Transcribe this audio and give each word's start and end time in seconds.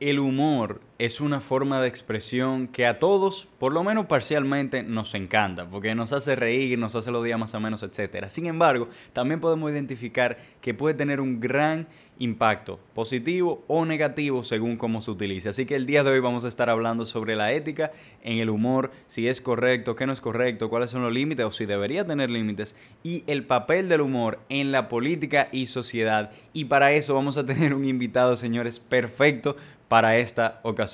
el 0.00 0.18
humor 0.18 0.80
es 0.98 1.20
una 1.20 1.40
forma 1.40 1.80
de 1.80 1.86
expresión 1.86 2.66
que 2.66 2.84
a 2.84 2.98
todos, 2.98 3.48
por 3.58 3.72
lo 3.72 3.84
menos 3.84 4.06
parcialmente, 4.06 4.82
nos 4.82 5.14
encanta, 5.14 5.70
porque 5.70 5.94
nos 5.94 6.12
hace 6.12 6.34
reír, 6.34 6.76
nos 6.76 6.96
hace 6.96 7.12
los 7.12 7.24
días 7.24 7.38
más 7.38 7.54
o 7.54 7.60
menos, 7.60 7.84
etc. 7.84 8.26
Sin 8.28 8.46
embargo, 8.46 8.88
también 9.12 9.38
podemos 9.38 9.70
identificar 9.70 10.38
que 10.60 10.74
puede 10.74 10.94
tener 10.94 11.20
un 11.20 11.38
gran 11.38 11.86
impacto, 12.18 12.80
positivo 12.94 13.62
o 13.68 13.84
negativo 13.84 14.42
según 14.42 14.76
cómo 14.76 15.00
se 15.00 15.12
utilice. 15.12 15.48
Así 15.48 15.66
que 15.66 15.76
el 15.76 15.86
día 15.86 16.02
de 16.02 16.10
hoy 16.10 16.20
vamos 16.20 16.44
a 16.44 16.48
estar 16.48 16.68
hablando 16.68 17.06
sobre 17.06 17.36
la 17.36 17.52
ética 17.52 17.92
en 18.22 18.38
el 18.38 18.50
humor, 18.50 18.90
si 19.06 19.28
es 19.28 19.40
correcto, 19.40 19.94
qué 19.94 20.04
no 20.04 20.12
es 20.12 20.20
correcto, 20.20 20.68
cuáles 20.68 20.90
son 20.90 21.02
los 21.02 21.12
límites 21.12 21.46
o 21.46 21.52
si 21.52 21.64
debería 21.64 22.04
tener 22.04 22.28
límites 22.28 22.74
y 23.04 23.22
el 23.28 23.44
papel 23.44 23.88
del 23.88 24.00
humor 24.00 24.40
en 24.48 24.72
la 24.72 24.88
política 24.88 25.48
y 25.52 25.66
sociedad. 25.66 26.32
Y 26.52 26.64
para 26.64 26.92
eso 26.92 27.14
vamos 27.14 27.38
a 27.38 27.46
tener 27.46 27.72
un 27.72 27.84
invitado, 27.84 28.36
señores, 28.36 28.80
perfecto 28.80 29.54
para 29.88 30.18
esta 30.18 30.60
ocasión. 30.62 30.87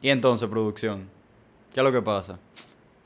Y 0.00 0.08
entonces, 0.10 0.48
producción, 0.48 1.08
¿qué 1.72 1.80
es 1.80 1.84
lo 1.84 1.92
que 1.92 2.02
pasa? 2.02 2.38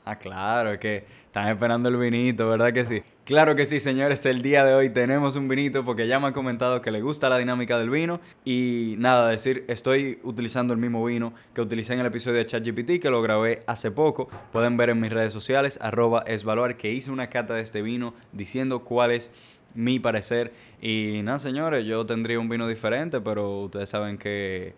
Ah, 0.03 0.17
claro, 0.17 0.71
es 0.71 0.79
que 0.79 1.05
están 1.25 1.49
esperando 1.49 1.89
el 1.89 1.97
vinito, 1.97 2.47
¿verdad 2.49 2.73
que 2.73 2.85
sí? 2.85 3.03
Claro 3.23 3.55
que 3.57 3.65
sí, 3.65 3.81
señores, 3.81 4.25
el 4.25 4.41
día 4.41 4.63
de 4.63 4.73
hoy 4.73 4.89
tenemos 4.89 5.35
un 5.35 5.49
vinito 5.49 5.83
porque 5.83 6.07
ya 6.07 6.17
me 6.19 6.27
han 6.27 6.33
comentado 6.33 6.81
que 6.81 6.91
le 6.91 7.01
gusta 7.01 7.27
la 7.27 7.37
dinámica 7.37 7.77
del 7.77 7.89
vino 7.89 8.21
y 8.45 8.95
nada, 8.99 9.29
decir, 9.29 9.65
estoy 9.67 10.19
utilizando 10.23 10.73
el 10.73 10.79
mismo 10.79 11.03
vino 11.03 11.33
que 11.53 11.59
utilicé 11.59 11.93
en 11.93 11.99
el 11.99 12.05
episodio 12.05 12.37
de 12.37 12.45
ChatGPT 12.45 13.01
que 13.01 13.09
lo 13.09 13.21
grabé 13.21 13.63
hace 13.67 13.91
poco. 13.91 14.29
Pueden 14.53 14.77
ver 14.77 14.91
en 14.91 15.01
mis 15.01 15.11
redes 15.11 15.33
sociales, 15.33 15.77
arroba 15.81 16.23
esvaluar, 16.25 16.77
que 16.77 16.89
hice 16.91 17.11
una 17.11 17.29
cata 17.29 17.53
de 17.53 17.61
este 17.61 17.81
vino 17.81 18.13
diciendo 18.31 18.85
cuál 18.85 19.11
es 19.11 19.31
mi 19.75 19.99
parecer. 19.99 20.53
Y 20.81 21.21
nada, 21.23 21.39
señores, 21.39 21.85
yo 21.85 22.05
tendría 22.05 22.39
un 22.39 22.49
vino 22.49 22.67
diferente, 22.67 23.21
pero 23.21 23.61
ustedes 23.61 23.89
saben 23.89 24.17
que 24.17 24.73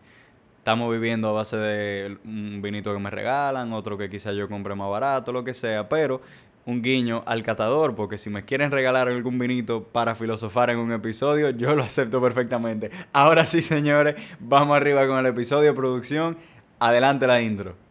estamos 0.57 0.91
viviendo 0.91 1.29
a 1.29 1.31
base 1.31 1.57
de 1.57 2.17
un 2.25 2.61
vinito 2.61 2.93
que 2.93 2.99
me 2.99 3.09
regalan, 3.09 3.73
otro 3.73 3.97
que 3.97 4.09
quizá 4.09 4.31
yo 4.33 4.47
compre 4.47 4.75
más 4.75 4.89
barato, 4.89 5.31
lo 5.31 5.43
que 5.43 5.53
sea, 5.53 5.89
pero 5.89 6.21
un 6.65 6.81
guiño 6.81 7.23
al 7.25 7.41
catador, 7.41 7.95
porque 7.95 8.17
si 8.17 8.29
me 8.29 8.43
quieren 8.43 8.69
regalar 8.69 9.07
algún 9.07 9.39
vinito 9.39 9.83
para 9.83 10.15
filosofar 10.15 10.69
en 10.69 10.77
un 10.77 10.91
episodio, 10.91 11.49
yo 11.49 11.75
lo 11.75 11.83
acepto 11.83 12.21
perfectamente. 12.21 12.91
Ahora 13.13 13.45
sí, 13.47 13.61
señores, 13.61 14.15
vamos 14.39 14.77
arriba 14.77 15.07
con 15.07 15.17
el 15.17 15.25
episodio 15.25 15.73
producción. 15.73 16.37
Adelante 16.79 17.25
la 17.25 17.41
intro. 17.41 17.88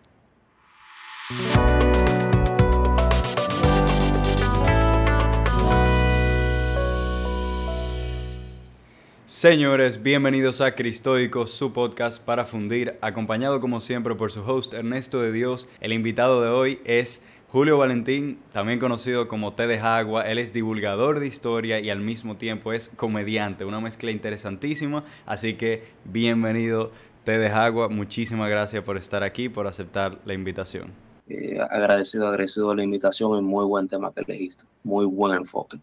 Señores, 9.39 10.03
bienvenidos 10.03 10.61
a 10.61 10.75
Cristoico, 10.75 11.47
su 11.47 11.72
podcast 11.72 12.20
para 12.20 12.44
fundir, 12.44 12.98
acompañado 13.00 13.61
como 13.61 13.80
siempre 13.80 14.17
por 14.17 14.33
su 14.33 14.42
host 14.42 14.75
Ernesto 14.75 15.22
de 15.22 15.30
Dios. 15.30 15.69
El 15.80 15.92
invitado 15.92 16.42
de 16.42 16.48
hoy 16.48 16.80
es 16.84 17.25
Julio 17.47 17.78
Valentín, 17.78 18.41
también 18.50 18.80
conocido 18.80 19.28
como 19.28 19.53
Té 19.53 19.69
de 19.69 19.78
Agua, 19.78 20.28
él 20.28 20.39
es 20.39 20.53
divulgador 20.53 21.20
de 21.20 21.28
historia 21.28 21.78
y 21.78 21.89
al 21.89 22.00
mismo 22.00 22.36
tiempo 22.36 22.72
es 22.72 22.89
comediante, 22.89 23.64
una 23.64 23.78
mezcla 23.78 24.11
interesantísima, 24.11 25.05
así 25.25 25.55
que 25.55 25.84
bienvenido 26.05 26.91
Té 27.23 27.39
de 27.39 27.47
Agua, 27.47 27.89
muchísimas 27.89 28.50
gracias 28.50 28.83
por 28.83 28.97
estar 28.97 29.23
aquí, 29.23 29.48
por 29.48 29.69
aceptar 29.69 30.19
la 30.25 30.34
invitación. 30.34 30.91
Eh, 31.28 31.61
agradecido, 31.70 32.27
agradecido 32.27 32.75
la 32.75 32.83
invitación 32.83 33.39
y 33.39 33.42
muy 33.42 33.64
buen 33.67 33.86
tema 33.86 34.12
que 34.12 34.23
elegiste, 34.23 34.64
muy 34.83 35.06
buen 35.06 35.36
enfoque. 35.36 35.78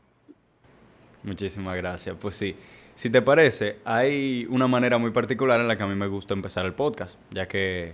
Muchísimas 1.23 1.78
gracias, 1.78 2.17
pues 2.19 2.36
sí. 2.36 2.53
Si 2.95 3.09
te 3.09 3.21
parece, 3.21 3.79
hay 3.83 4.47
una 4.49 4.67
manera 4.67 4.97
muy 4.97 5.11
particular 5.11 5.59
en 5.59 5.67
la 5.67 5.75
que 5.75 5.83
a 5.83 5.88
mí 5.88 5.95
me 5.95 6.07
gusta 6.07 6.33
empezar 6.33 6.65
el 6.65 6.73
podcast, 6.73 7.19
ya 7.29 7.45
que 7.45 7.93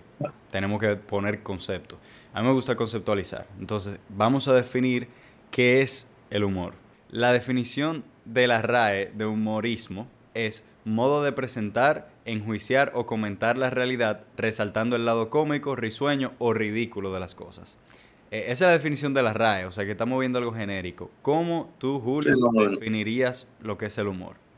tenemos 0.51 0.79
que 0.79 0.95
poner 0.95 1.41
conceptos. 1.41 1.97
A 2.35 2.41
mí 2.41 2.47
me 2.47 2.53
gusta 2.53 2.75
conceptualizar. 2.75 3.47
Entonces, 3.59 3.97
vamos 4.09 4.47
a 4.47 4.53
definir 4.53 5.07
qué 5.49 5.81
es 5.81 6.07
el 6.29 6.43
humor. 6.43 6.75
La 7.09 7.33
definición 7.33 8.03
de 8.25 8.45
la 8.45 8.61
RAE 8.61 9.11
de 9.15 9.25
humorismo 9.25 10.07
es 10.35 10.67
modo 10.85 11.23
de 11.23 11.31
presentar, 11.31 12.11
enjuiciar 12.25 12.91
o 12.93 13.07
comentar 13.07 13.57
la 13.57 13.71
realidad 13.71 14.21
resaltando 14.37 14.95
el 14.95 15.05
lado 15.05 15.31
cómico, 15.31 15.75
risueño 15.75 16.33
o 16.37 16.53
ridículo 16.53 17.11
de 17.11 17.19
las 17.19 17.33
cosas. 17.33 17.79
E, 18.29 18.51
esa 18.51 18.51
es 18.51 18.61
la 18.61 18.69
definición 18.69 19.15
de 19.15 19.23
la 19.23 19.33
RAE, 19.33 19.65
o 19.65 19.71
sea 19.71 19.83
que 19.83 19.91
estamos 19.91 20.19
viendo 20.19 20.37
algo 20.37 20.53
genérico. 20.53 21.09
¿Cómo 21.23 21.73
tú, 21.79 21.99
Julio, 21.99 22.35
definirías 22.69 23.47
lo 23.63 23.79
que 23.79 23.87
es 23.87 23.97
el 23.97 24.05
humor? 24.05 24.50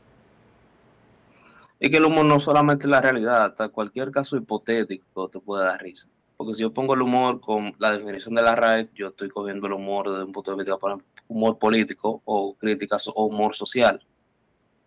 Es 1.84 1.90
que 1.90 1.98
el 1.98 2.06
humor 2.06 2.24
no 2.24 2.40
solamente 2.40 2.84
es 2.84 2.90
la 2.90 3.02
realidad, 3.02 3.44
hasta 3.44 3.68
cualquier 3.68 4.10
caso 4.10 4.38
hipotético 4.38 5.28
te 5.28 5.38
puede 5.38 5.66
dar 5.66 5.82
risa. 5.82 6.08
Porque 6.34 6.54
si 6.54 6.62
yo 6.62 6.72
pongo 6.72 6.94
el 6.94 7.02
humor 7.02 7.42
con 7.42 7.74
la 7.78 7.92
definición 7.92 8.34
de 8.34 8.40
la 8.40 8.56
RAE, 8.56 8.88
yo 8.94 9.08
estoy 9.08 9.28
cogiendo 9.28 9.66
el 9.66 9.74
humor 9.74 10.10
desde 10.10 10.24
un 10.24 10.32
punto 10.32 10.52
de 10.52 10.56
vista, 10.56 10.78
por 10.78 11.04
humor 11.28 11.58
político 11.58 12.22
o 12.24 12.54
críticas 12.54 13.06
o 13.08 13.26
humor 13.26 13.54
social, 13.54 14.02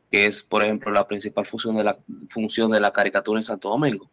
que 0.10 0.26
es, 0.26 0.42
por 0.42 0.64
ejemplo, 0.64 0.92
la 0.92 1.08
principal 1.08 1.46
función 1.46 1.78
de 1.78 1.84
la, 1.84 2.00
función 2.30 2.72
de 2.72 2.80
la 2.80 2.92
caricatura 2.92 3.40
en 3.40 3.46
Santo 3.46 3.70
Domingo. 3.70 4.10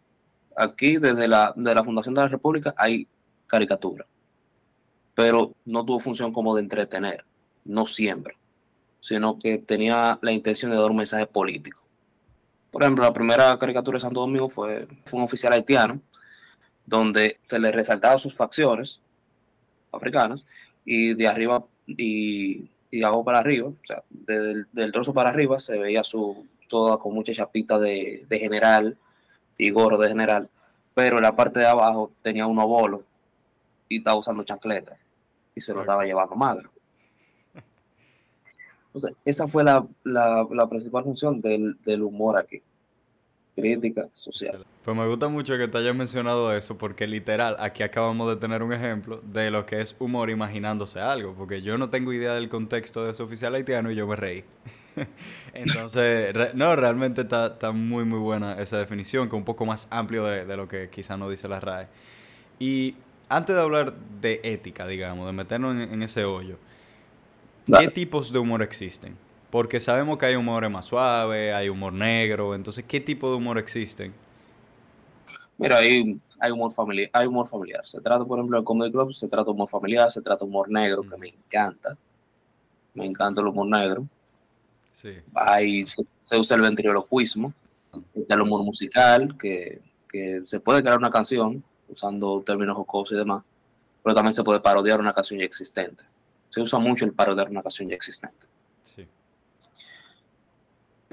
Aquí, 0.55 0.99
desde 0.99 1.27
la, 1.27 1.55
de 1.57 1.75
la 1.75 1.85
Fundación 1.85 2.15
de 2.15 2.21
la 2.21 2.29
República, 2.29 2.75
hay 2.77 3.09
caricatura, 3.47 4.05
pero 5.15 5.55
no 5.65 5.87
tuvo 5.87 6.01
función 6.01 6.35
como 6.35 6.55
de 6.55 6.61
entretener, 6.61 7.25
no 7.65 7.87
siempre, 7.87 8.37
sino 9.01 9.39
que 9.39 9.57
tenía 9.57 10.19
la 10.21 10.33
intención 10.33 10.71
de 10.71 10.77
dar 10.77 10.91
un 10.91 10.99
mensaje 10.99 11.27
político. 11.27 11.84
Por 12.75 12.83
ejemplo, 12.83 13.05
la 13.05 13.13
primera 13.13 13.57
caricatura 13.57 13.99
de 13.99 14.01
Santo 14.01 14.19
Domingo 14.19 14.49
fue, 14.49 14.89
fue 15.05 15.19
un 15.21 15.25
oficial 15.27 15.53
haitiano 15.53 16.01
donde 16.85 17.39
se 17.41 17.61
le 17.61 17.71
resaltaban 17.71 18.19
sus 18.19 18.35
facciones 18.35 19.01
africanas 19.93 20.45
y 20.85 21.15
de 21.15 21.29
arriba 21.29 21.65
y, 21.87 22.69
y 22.91 23.03
hago 23.05 23.25
para 23.25 23.39
arriba, 23.39 23.69
o 23.69 23.87
sea, 23.87 24.03
del, 24.11 24.67
del, 24.73 24.91
trozo 24.91 25.15
para 25.15 25.31
arriba 25.31 25.61
se 25.61 25.79
veía 25.79 26.03
su 26.03 26.49
toda 26.69 26.99
con 26.99 27.15
mucha 27.15 27.33
chapita 27.33 27.79
de, 27.79 28.27
de, 28.29 28.39
general 28.41 28.99
y 29.57 29.71
gorro 29.71 29.97
de 29.97 30.09
general, 30.09 30.49
pero 30.95 31.19
en 31.19 31.23
la 31.23 31.37
parte 31.37 31.61
de 31.61 31.69
abajo 31.69 32.11
tenía 32.23 32.45
un 32.45 32.57
bolo 32.57 33.05
y 33.89 33.99
estaba 33.99 34.19
usando 34.19 34.43
chancleta 34.43 34.97
y 35.55 35.61
se 35.61 35.73
lo 35.73 35.83
estaba 35.83 36.05
llevando 36.05 36.35
magro. 36.35 36.74
Entonces, 38.95 39.17
esa 39.25 39.49
fue 39.49 39.65
la, 39.65 39.85
la, 40.05 40.69
principal 40.69 41.03
función 41.03 41.41
del, 41.41 41.77
del 41.85 42.03
humor 42.03 42.39
aquí 42.39 42.63
crítica 43.57 44.09
social. 44.13 44.65
Pues 44.85 44.97
me 44.97 45.07
gusta 45.07 45.29
mucho 45.29 45.57
que 45.57 45.69
te 45.69 45.79
hayas 45.79 45.95
mencionado 45.95 46.55
eso, 46.55 46.77
porque 46.77 47.07
literal, 47.07 47.57
aquí 47.59 47.83
acabamos 47.83 48.29
de 48.29 48.37
tener 48.37 48.63
un 48.63 48.73
ejemplo 48.73 49.21
de 49.25 49.51
lo 49.51 49.65
que 49.65 49.81
es 49.81 49.97
humor 49.99 50.31
imaginándose 50.31 51.01
algo, 51.01 51.35
porque 51.35 51.63
yo 51.63 51.79
no 51.79 51.91
tengo 51.91 52.13
idea 52.13 52.35
del 52.35 52.49
contexto 52.49 53.05
de 53.05 53.13
ese 53.13 53.23
oficial 53.23 53.55
haitiano 53.55 53.91
y 53.91 53.97
yo 53.97 54.07
me 54.07 54.17
reí. 54.17 54.45
Entonces, 55.55 56.35
no, 56.55 56.77
realmente 56.77 57.23
está, 57.23 57.47
está, 57.47 57.73
muy, 57.73 58.05
muy 58.05 58.19
buena 58.19 58.61
esa 58.61 58.79
definición, 58.79 59.29
que 59.29 59.37
es 59.37 59.39
un 59.39 59.45
poco 59.45 59.67
más 59.67 59.89
amplio 59.91 60.25
de, 60.25 60.45
de 60.45 60.57
lo 60.57 60.69
que 60.69 60.89
quizá 60.91 61.17
no 61.17 61.29
dice 61.29 61.49
la 61.49 61.61
RAE. 61.61 61.89
Y 62.59 62.95
antes 63.29 63.57
de 63.57 63.63
hablar 63.63 63.95
de 64.21 64.41
ética, 64.45 64.87
digamos, 64.87 65.27
de 65.27 65.33
meternos 65.33 65.77
en 65.77 66.03
ese 66.03 66.25
hoyo, 66.25 66.59
¿qué 67.67 67.89
tipos 67.89 68.33
de 68.33 68.39
humor 68.39 68.63
existen? 68.63 69.17
Porque 69.51 69.79
sabemos 69.81 70.19
que 70.19 70.27
hay 70.27 70.35
humor 70.35 70.69
más 70.69 70.87
suave, 70.87 71.53
hay 71.53 71.69
humor 71.69 71.93
negro. 71.93 72.55
Entonces, 72.55 72.85
¿qué 72.85 73.01
tipo 73.01 73.31
de 73.31 73.37
humor 73.37 73.59
existen? 73.59 74.13
Mira, 75.57 75.79
hay, 75.79 76.21
hay 76.41 76.51
humor 76.51 76.73
familiar, 76.73 77.11
hay 77.13 77.27
humor 77.27 77.47
familiar. 77.47 77.87
Se 77.87 78.01
trata, 78.01 78.25
por 78.25 78.39
ejemplo, 78.39 78.59
del 78.59 78.65
Comedy 78.65 78.91
Club, 78.91 79.13
se 79.13 79.29
trata 79.29 79.51
humor 79.51 79.69
familiar, 79.69 80.11
se 80.11 80.21
trata 80.21 80.45
humor 80.45 80.69
negro, 80.69 81.03
que 81.03 81.17
me 81.17 81.29
encanta. 81.29 81.97
Me 82.95 83.07
encanta 83.07 83.41
el 83.41 83.47
humor 83.47 83.67
negro. 83.69 84.07
Sí. 84.91 85.11
Hay, 85.35 85.87
se 86.23 86.39
usa 86.39 86.57
el 86.57 86.63
ventriloquismo, 86.63 87.53
el 88.29 88.41
humor 88.41 88.63
musical, 88.65 89.37
que, 89.39 89.81
que 90.09 90.43
se 90.45 90.61
puede 90.61 90.83
crear 90.83 90.99
una 90.99 91.11
canción 91.11 91.63
usando 91.89 92.43
términos 92.43 92.77
jocosos 92.77 93.13
y 93.13 93.19
demás, 93.19 93.43
pero 94.03 94.15
también 94.15 94.35
se 94.35 94.43
puede 94.43 94.61
parodiar 94.61 95.01
una 95.01 95.13
canción 95.13 95.39
ya 95.41 95.47
existente. 95.47 96.05
Se 96.55 96.61
usa 96.61 96.79
mucho 96.79 97.05
el 97.05 97.13
parodiar 97.13 97.51
una 97.51 97.63
canción 97.63 97.89
ya 97.89 97.97
existente. 97.97 98.47
Sí 98.83 99.07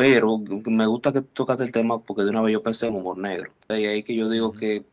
pero 0.01 0.39
me 0.65 0.88
gusta 0.88 1.13
que 1.13 1.21
tocaste 1.21 1.63
el 1.63 1.71
tema 1.71 1.99
porque 1.99 2.23
de 2.23 2.31
una 2.31 2.41
vez 2.41 2.53
yo 2.53 2.63
pensé 2.63 2.88
en 2.88 2.95
humor 2.95 3.19
negro. 3.19 3.51
Y 3.69 3.85
ahí 3.85 4.01
que 4.01 4.15
yo 4.15 4.29
digo 4.29 4.51
que 4.51 4.83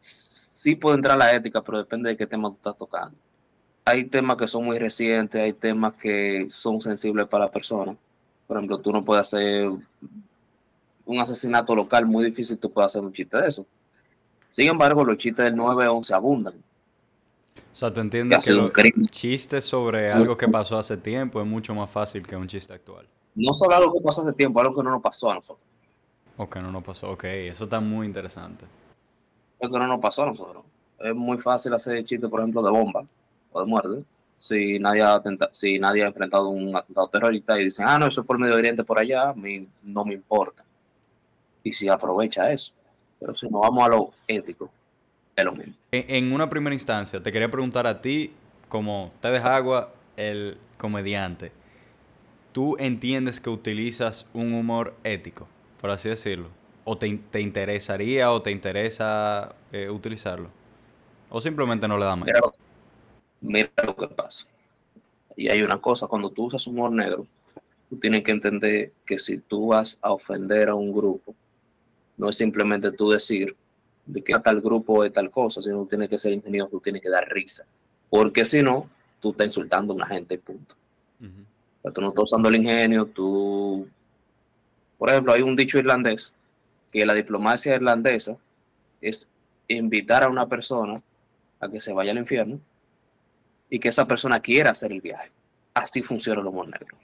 sí 0.00 0.74
puede 0.74 0.96
entrar 0.96 1.16
la 1.16 1.32
ética, 1.32 1.62
pero 1.62 1.78
depende 1.78 2.08
de 2.08 2.16
qué 2.16 2.26
tema 2.26 2.48
tú 2.48 2.56
estás 2.56 2.76
tocando. 2.76 3.16
Hay 3.84 4.06
temas 4.06 4.36
que 4.36 4.48
son 4.48 4.64
muy 4.64 4.76
recientes, 4.76 5.40
hay 5.40 5.52
temas 5.52 5.94
que 5.94 6.48
son 6.50 6.80
sensibles 6.82 7.28
para 7.28 7.44
la 7.44 7.50
persona. 7.52 7.96
Por 8.48 8.56
ejemplo, 8.56 8.78
tú 8.78 8.90
no 8.90 9.04
puedes 9.04 9.20
hacer 9.22 9.70
un 11.06 11.20
asesinato 11.20 11.72
local 11.76 12.04
muy 12.04 12.24
difícil, 12.24 12.58
tú 12.58 12.72
puedes 12.72 12.86
hacer 12.86 13.02
un 13.02 13.12
chiste 13.12 13.40
de 13.40 13.46
eso. 13.46 13.64
Sin 14.48 14.68
embargo, 14.68 15.04
los 15.04 15.16
chistes 15.16 15.44
del 15.44 15.54
9-11 15.54 16.10
abundan. 16.12 16.54
O 17.74 17.76
sea, 17.76 17.92
tú 17.92 18.00
entiendes 18.00 18.38
que, 18.44 18.52
que 18.72 18.92
los 18.94 19.10
chistes 19.10 19.64
sobre 19.64 20.12
algo 20.12 20.36
que 20.36 20.46
pasó 20.46 20.78
hace 20.78 20.96
tiempo 20.96 21.40
es 21.40 21.46
mucho 21.46 21.74
más 21.74 21.90
fácil 21.90 22.24
que 22.24 22.36
un 22.36 22.46
chiste 22.46 22.72
actual. 22.72 23.04
no 23.34 23.52
solo 23.52 23.74
algo 23.74 23.92
que 23.94 24.00
pasó 24.00 24.22
hace 24.22 24.32
tiempo, 24.32 24.60
algo 24.60 24.76
que 24.76 24.84
no 24.84 24.92
nos 24.92 25.02
pasó 25.02 25.32
a 25.32 25.34
nosotros. 25.34 25.66
O 26.36 26.48
que 26.48 26.60
no 26.60 26.70
nos 26.70 26.84
pasó, 26.84 27.10
ok, 27.10 27.24
eso 27.24 27.64
está 27.64 27.80
muy 27.80 28.06
interesante. 28.06 28.64
Algo 29.60 29.74
que 29.74 29.80
no 29.80 29.88
nos 29.88 30.00
pasó 30.00 30.22
a 30.22 30.26
nosotros. 30.26 30.62
Es 31.00 31.16
muy 31.16 31.36
fácil 31.38 31.74
hacer 31.74 32.04
chistes, 32.04 32.30
por 32.30 32.38
ejemplo, 32.38 32.62
de 32.62 32.70
bomba 32.70 33.04
o 33.50 33.60
de 33.60 33.66
muerte. 33.66 34.04
Si 34.38 34.78
nadie 34.78 35.02
ha, 35.02 35.20
si 35.50 35.76
nadie 35.80 36.04
ha 36.04 36.06
enfrentado 36.06 36.50
un 36.50 36.76
atentado 36.76 37.08
terrorista 37.08 37.58
y 37.58 37.64
dicen, 37.64 37.86
ah, 37.88 37.98
no, 37.98 38.06
eso 38.06 38.20
es 38.20 38.26
por 38.26 38.38
Medio 38.38 38.54
Oriente, 38.54 38.84
por 38.84 39.00
allá, 39.00 39.32
mí 39.32 39.66
no 39.82 40.04
me 40.04 40.14
importa. 40.14 40.62
Y 41.64 41.74
si 41.74 41.88
aprovecha 41.88 42.52
eso. 42.52 42.72
Pero 43.18 43.34
si 43.34 43.48
no 43.48 43.58
vamos 43.58 43.84
a 43.84 43.88
lo 43.88 44.12
ético, 44.28 44.70
es 45.36 45.44
lo 45.44 45.52
mismo. 45.52 45.74
En, 45.90 46.04
en 46.08 46.32
una 46.32 46.48
primera 46.48 46.74
instancia, 46.74 47.22
te 47.22 47.32
quería 47.32 47.50
preguntar 47.50 47.86
a 47.86 48.00
ti, 48.00 48.32
como 48.68 49.12
te 49.20 49.28
deja 49.28 49.56
agua, 49.56 49.92
el 50.16 50.58
comediante, 50.78 51.52
¿tú 52.52 52.76
entiendes 52.78 53.40
que 53.40 53.50
utilizas 53.50 54.28
un 54.32 54.52
humor 54.52 54.94
ético, 55.04 55.48
por 55.80 55.90
así 55.90 56.08
decirlo? 56.08 56.48
¿O 56.84 56.98
te, 56.98 57.18
te 57.30 57.40
interesaría 57.40 58.30
o 58.30 58.42
te 58.42 58.50
interesa 58.50 59.54
eh, 59.72 59.88
utilizarlo? 59.88 60.50
¿O 61.30 61.40
simplemente 61.40 61.88
no 61.88 61.98
le 61.98 62.04
da 62.04 62.16
más? 62.16 62.26
Mira, 62.26 62.40
mira 63.40 63.70
lo 63.84 63.96
que 63.96 64.08
pasa. 64.08 64.46
Y 65.36 65.48
hay 65.48 65.62
una 65.62 65.78
cosa, 65.78 66.06
cuando 66.06 66.30
tú 66.30 66.44
usas 66.44 66.66
humor 66.66 66.92
negro, 66.92 67.26
tú 67.90 67.96
tienes 67.96 68.22
que 68.22 68.30
entender 68.30 68.92
que 69.04 69.18
si 69.18 69.38
tú 69.38 69.68
vas 69.68 69.98
a 70.00 70.12
ofender 70.12 70.68
a 70.68 70.74
un 70.74 70.92
grupo, 70.92 71.34
no 72.16 72.28
es 72.28 72.36
simplemente 72.36 72.92
tú 72.92 73.10
decir 73.10 73.56
de 74.06 74.22
que 74.22 74.34
tal 74.34 74.60
grupo 74.60 75.04
es 75.04 75.12
tal 75.12 75.30
cosa, 75.30 75.62
sino 75.62 75.78
tú 75.78 75.86
tienes 75.86 76.08
que 76.08 76.18
ser 76.18 76.32
ingenioso, 76.32 76.70
tú 76.70 76.80
tienes 76.80 77.02
que 77.02 77.08
dar 77.08 77.28
risa. 77.28 77.64
Porque 78.10 78.44
si 78.44 78.62
no, 78.62 78.88
tú 79.20 79.30
estás 79.30 79.46
insultando 79.46 79.92
a 79.92 79.96
una 79.96 80.06
gente, 80.06 80.38
punto. 80.38 80.74
Ujú. 81.20 81.42
O 81.78 81.82
sea, 81.82 81.90
tú 81.90 82.00
no 82.00 82.08
estás 82.08 82.24
usando 82.24 82.48
el 82.48 82.56
ingenio, 82.56 83.06
tú... 83.06 83.88
Por 84.98 85.10
ejemplo, 85.10 85.32
hay 85.32 85.42
un 85.42 85.56
dicho 85.56 85.78
irlandés 85.78 86.32
que 86.92 87.04
la 87.04 87.14
diplomacia 87.14 87.74
irlandesa 87.74 88.36
es 89.00 89.28
invitar 89.68 90.22
a 90.22 90.28
una 90.28 90.46
persona 90.46 90.96
a 91.60 91.68
que 91.68 91.80
se 91.80 91.92
vaya 91.92 92.12
al 92.12 92.18
infierno 92.18 92.60
y 93.68 93.78
que 93.78 93.88
esa 93.88 94.06
persona 94.06 94.40
quiera 94.40 94.70
hacer 94.70 94.92
el 94.92 95.00
viaje. 95.00 95.30
Así 95.74 96.02
funciona 96.02 96.40
el 96.40 96.46
humor 96.46 96.68
negro. 96.68 96.96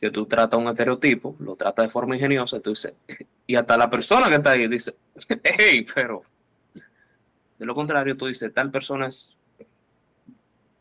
Que 0.00 0.10
tú 0.10 0.26
tratas 0.26 0.58
un 0.58 0.68
estereotipo, 0.68 1.36
lo 1.40 1.56
tratas 1.56 1.86
de 1.86 1.90
forma 1.90 2.14
ingeniosa, 2.14 2.58
tú 2.60 2.70
dices, 2.70 2.94
y 3.46 3.54
hasta 3.54 3.76
la 3.76 3.90
persona 3.90 4.28
que 4.28 4.36
está 4.36 4.52
ahí 4.52 4.66
dice, 4.66 4.94
hey, 5.44 5.86
pero 5.94 6.22
de 7.58 7.66
lo 7.66 7.74
contrario, 7.74 8.16
tú 8.16 8.26
dices, 8.26 8.52
tal 8.54 8.70
persona 8.70 9.08
es, 9.08 9.36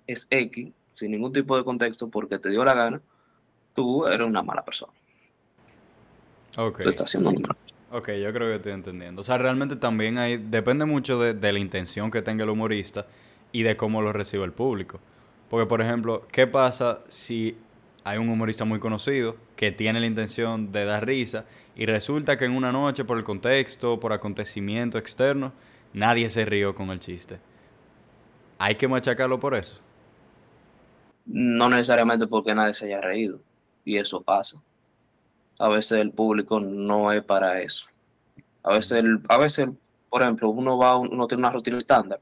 es 0.08 0.26
X, 0.30 0.72
sin 0.94 1.12
ningún 1.12 1.34
tipo 1.34 1.58
de 1.58 1.66
contexto, 1.66 2.08
porque 2.08 2.40
te 2.40 2.50
dio 2.50 2.64
la 2.64 2.74
gana, 2.74 3.02
tú 3.76 4.08
eres 4.08 4.26
una 4.26 4.42
mala 4.42 4.64
persona. 4.64 4.94
Ok. 6.58 6.84
Tú 6.84 6.90
estás 6.90 7.08
haciendo 7.08 7.30
una 7.32 7.40
mala 7.42 7.56
Ok, 7.92 8.10
yo 8.12 8.32
creo 8.32 8.48
que 8.50 8.56
estoy 8.56 8.74
entendiendo. 8.74 9.22
O 9.22 9.24
sea, 9.24 9.38
realmente 9.40 9.76
también 9.76 10.20
ahí 10.20 10.38
depende 10.38 10.86
mucho 10.86 11.20
de, 11.20 11.34
de 11.34 11.52
la 11.52 11.60
intención 11.60 12.12
que 12.12 12.22
tenga 12.22 12.44
el 12.44 12.50
humorista 12.52 13.08
y 13.52 13.64
de 13.64 13.76
cómo 13.76 14.02
lo 14.02 14.14
recibe 14.14 14.46
el 14.46 14.52
público. 14.52 15.00
Porque, 15.50 15.66
por 15.66 15.82
ejemplo, 15.82 16.28
¿qué 16.32 16.46
pasa 16.46 17.00
si 17.08 17.58
hay 18.04 18.18
un 18.18 18.30
humorista 18.30 18.66
muy 18.66 18.80
conocido 18.80 19.36
que 19.56 19.72
tiene 19.72 20.00
la 20.00 20.08
intención 20.08 20.72
de 20.72 20.86
dar 20.86 21.06
risa 21.06 21.46
y 21.76 21.86
resulta 21.86 22.38
que 22.38 22.46
en 22.46 22.56
una 22.56 22.72
noche, 22.72 23.06
por 23.06 23.18
el 23.18 23.24
contexto, 23.24 24.00
por 24.00 24.14
acontecimiento 24.14 24.98
externo, 24.98 25.54
nadie 25.94 26.30
se 26.30 26.46
rió 26.46 26.76
con 26.76 26.90
el 26.90 27.00
chiste? 27.00 27.40
¿Hay 28.58 28.76
que 28.76 28.88
machacarlo 28.88 29.40
por 29.40 29.56
eso? 29.56 29.80
No 31.26 31.70
necesariamente 31.70 32.28
porque 32.28 32.56
nadie 32.56 32.74
se 32.74 32.86
haya 32.86 33.02
reído, 33.02 33.40
y 33.86 33.98
eso 33.98 34.22
pasa. 34.22 34.58
A 35.58 35.70
veces 35.70 36.00
el 36.00 36.12
público 36.12 36.60
no 36.60 37.12
es 37.12 37.24
para 37.24 37.62
eso. 37.62 37.86
A 38.64 38.74
veces, 38.74 39.04
a 39.28 39.38
veces 39.38 39.70
por 40.10 40.24
ejemplo, 40.24 40.50
uno 40.50 40.78
va, 40.78 40.98
uno 40.98 41.28
tiene 41.28 41.42
una 41.42 41.52
rutina 41.52 41.78
estándar, 41.78 42.20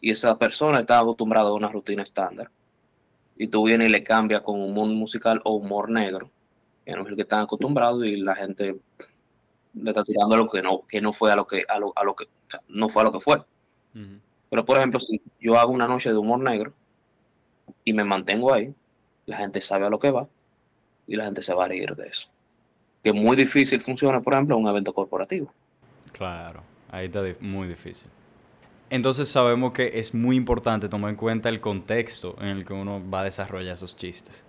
y 0.00 0.10
esa 0.10 0.36
persona 0.38 0.80
está 0.80 0.98
acostumbrada 0.98 1.50
a 1.50 1.54
una 1.54 1.68
rutina 1.68 2.02
estándar, 2.02 2.50
y 3.40 3.48
tú 3.48 3.64
vienes 3.64 3.88
y 3.88 3.90
le 3.90 4.04
cambias 4.04 4.42
con 4.42 4.60
humor 4.60 4.88
musical 4.88 5.40
o 5.44 5.54
humor 5.54 5.88
negro, 5.88 6.30
que 6.84 6.92
no 6.92 7.04
es 7.04 7.08
el 7.08 7.16
que 7.16 7.22
están 7.22 7.40
acostumbrados, 7.40 8.04
y 8.04 8.16
la 8.16 8.34
gente 8.34 8.76
le 9.72 9.90
está 9.90 10.04
tirando 10.04 10.34
a 10.34 10.38
lo 10.38 10.50
que 10.50 10.60
no, 10.60 10.82
que 10.86 11.00
no 11.00 11.14
fue 11.14 11.32
a 11.32 11.36
lo 11.36 11.46
que, 11.46 11.64
a 11.66 11.78
lo, 11.78 11.90
a 11.96 12.04
lo 12.04 12.14
que, 12.14 12.24
o 12.24 12.50
sea, 12.50 12.60
no 12.68 12.90
fue 12.90 13.00
a 13.00 13.06
lo 13.06 13.12
que 13.12 13.20
fue. 13.20 13.42
Pero, 14.50 14.66
por 14.66 14.76
ejemplo, 14.76 15.00
si 15.00 15.22
yo 15.40 15.58
hago 15.58 15.72
una 15.72 15.86
noche 15.86 16.10
de 16.10 16.18
humor 16.18 16.40
negro 16.40 16.74
y 17.82 17.94
me 17.94 18.04
mantengo 18.04 18.52
ahí, 18.52 18.74
la 19.24 19.38
gente 19.38 19.62
sabe 19.62 19.86
a 19.86 19.90
lo 19.90 19.98
que 19.98 20.10
va 20.10 20.28
y 21.06 21.16
la 21.16 21.24
gente 21.24 21.40
se 21.42 21.54
va 21.54 21.64
a 21.64 21.68
reír 21.68 21.96
de 21.96 22.08
eso. 22.08 22.28
Que 23.02 23.14
muy 23.14 23.38
difícil 23.38 23.80
funciona, 23.80 24.20
por 24.20 24.34
ejemplo, 24.34 24.54
en 24.54 24.64
un 24.64 24.68
evento 24.68 24.92
corporativo. 24.92 25.50
Claro, 26.12 26.62
ahí 26.90 27.06
está 27.06 27.22
muy 27.40 27.68
difícil. 27.68 28.10
Entonces 28.90 29.28
sabemos 29.28 29.72
que 29.72 30.00
es 30.00 30.14
muy 30.14 30.36
importante 30.36 30.88
tomar 30.88 31.10
en 31.10 31.16
cuenta 31.16 31.48
el 31.48 31.60
contexto 31.60 32.36
en 32.40 32.48
el 32.48 32.64
que 32.64 32.72
uno 32.72 33.02
va 33.08 33.20
a 33.20 33.24
desarrollar 33.24 33.74
esos 33.76 33.96
chistes. 33.96 34.46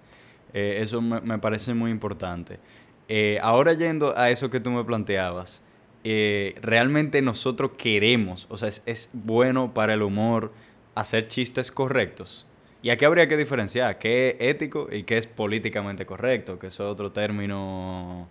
Eh, 0.54 0.80
eso 0.82 1.02
me, 1.02 1.22
me 1.22 1.38
parece 1.40 1.74
muy 1.74 1.92
importante. 1.92 2.60
Eh, 3.08 3.40
ahora 3.42 3.74
yendo 3.74 4.18
a 4.18 4.30
eso 4.32 4.50
que 4.50 4.60
tú 4.60 4.72
me 4.72 4.84
planteabas, 4.84 5.64
eh, 6.04 6.56
realmente 6.62 7.22
nosotros 7.22 7.72
queremos, 7.78 8.48
o 8.50 8.58
sea, 8.58 8.70
es, 8.70 8.84
es 8.86 9.10
bueno 9.14 9.74
para 9.74 9.94
el 9.94 10.02
humor 10.02 10.54
hacer 10.96 11.28
chistes 11.28 11.72
correctos. 11.72 12.48
Y 12.82 12.90
aquí 12.90 13.06
habría 13.06 13.28
que 13.28 13.38
diferenciar 13.38 14.00
qué 14.00 14.30
es 14.30 14.36
ético 14.56 14.88
y 14.92 15.04
qué 15.04 15.18
es 15.18 15.28
políticamente 15.28 16.06
correcto, 16.06 16.58
que 16.58 16.68
eso 16.68 16.86
es 16.88 16.92
otro 16.94 17.12
término 17.12 18.28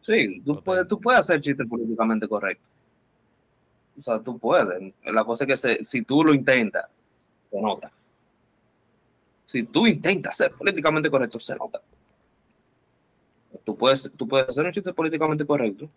Sí, 0.00 0.40
tú 0.44 0.62
puedes, 0.62 0.86
tú 0.88 1.00
puedes 1.00 1.20
hacer 1.20 1.40
chistes 1.40 1.66
políticamente 1.68 2.28
correctos. 2.28 2.66
O 3.98 4.02
sea, 4.02 4.20
tú 4.20 4.38
puedes. 4.38 4.92
La 5.04 5.24
cosa 5.24 5.44
es 5.44 5.60
que 5.60 5.84
si 5.84 6.02
tú 6.02 6.22
lo 6.22 6.34
intentas, 6.34 6.86
se 7.50 7.60
nota. 7.60 7.90
Si 9.44 9.62
tú 9.62 9.86
intentas 9.86 10.36
ser 10.36 10.52
políticamente 10.52 11.10
correcto, 11.10 11.38
se 11.40 11.54
nota. 11.56 11.80
Tú 13.64 13.76
puedes, 13.76 14.12
tú 14.16 14.28
puedes 14.28 14.48
hacer 14.48 14.66
un 14.66 14.72
chiste 14.72 14.92
políticamente 14.92 15.46
correcto 15.46 15.88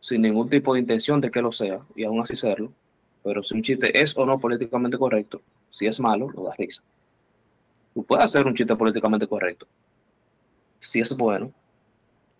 sin 0.00 0.22
ningún 0.22 0.48
tipo 0.48 0.74
de 0.74 0.80
intención 0.80 1.20
de 1.20 1.30
que 1.30 1.42
lo 1.42 1.50
sea 1.50 1.80
y 1.94 2.04
aún 2.04 2.20
así 2.20 2.36
serlo. 2.36 2.72
Pero 3.24 3.42
si 3.42 3.54
un 3.54 3.62
chiste 3.62 3.98
es 4.00 4.16
o 4.16 4.24
no 4.24 4.38
políticamente 4.38 4.96
correcto, 4.96 5.42
si 5.68 5.86
es 5.86 5.98
malo, 5.98 6.30
lo 6.30 6.44
da 6.44 6.54
risa. 6.54 6.82
Tú 7.92 8.04
puedes 8.04 8.24
hacer 8.24 8.46
un 8.46 8.54
chiste 8.54 8.76
políticamente 8.76 9.26
correcto. 9.26 9.66
Si 10.78 11.00
es 11.00 11.16
bueno, 11.16 11.52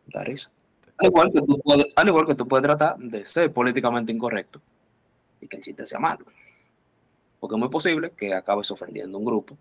da 0.07 0.23
risa. 0.23 0.51
Al 0.99 1.07
igual, 1.07 1.31
que 1.33 1.43
tú 1.43 1.59
puedes, 1.61 1.87
al 1.95 2.09
igual 2.09 2.27
que 2.27 2.35
tú 2.35 2.49
puedes 2.49 2.65
tratar 2.65 2.97
de 2.99 3.27
ser 3.27 3.53
políticamente 3.53 4.13
incorrecto 4.13 4.61
y 5.41 5.47
que 5.47 5.57
el 5.57 5.63
chiste 5.63 5.87
sea 5.87 5.99
malo. 5.99 6.25
Porque 7.39 7.55
es 7.55 7.59
muy 7.59 7.69
posible 7.69 8.13
que 8.17 8.33
acabes 8.35 8.71
ofendiendo 8.71 9.17
a 9.17 9.21
un 9.21 9.27
grupo 9.27 9.57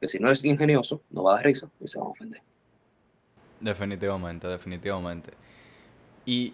que 0.00 0.08
si 0.08 0.18
no 0.18 0.30
es 0.30 0.44
ingenioso, 0.44 1.02
no 1.10 1.24
va 1.24 1.32
a 1.32 1.36
dar 1.36 1.46
risa 1.46 1.68
y 1.80 1.88
se 1.88 1.98
van 1.98 2.08
a 2.08 2.10
ofender. 2.10 2.42
Definitivamente, 3.60 4.46
definitivamente. 4.46 5.32
Y 6.26 6.52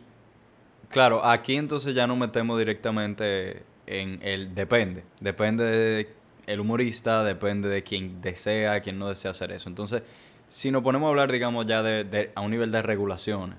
claro, 0.89 1.25
aquí 1.25 1.57
entonces 1.57 1.95
ya 1.95 2.07
no 2.07 2.17
metemos 2.17 2.59
directamente 2.59 3.63
en 3.87 4.21
el 4.23 4.55
depende. 4.55 5.05
Depende 5.21 5.65
de 5.65 6.09
el 6.47 6.61
humorista, 6.61 7.25
depende 7.25 7.69
de 7.69 7.83
quien 7.83 8.21
desea, 8.23 8.81
quien 8.81 8.99
no 8.99 9.09
desea 9.09 9.33
hacer 9.33 9.53
eso. 9.53 9.69
Entonces, 9.69 10.03
si 10.49 10.71
nos 10.71 10.83
ponemos 10.83 11.07
a 11.07 11.11
hablar, 11.11 11.33
digamos, 11.33 11.67
ya 11.67 11.83
de- 11.83 12.33
a 12.35 12.41
un 12.41 12.51
nivel 12.51 12.71
de 12.71 12.83
regulaciones, 12.83 13.59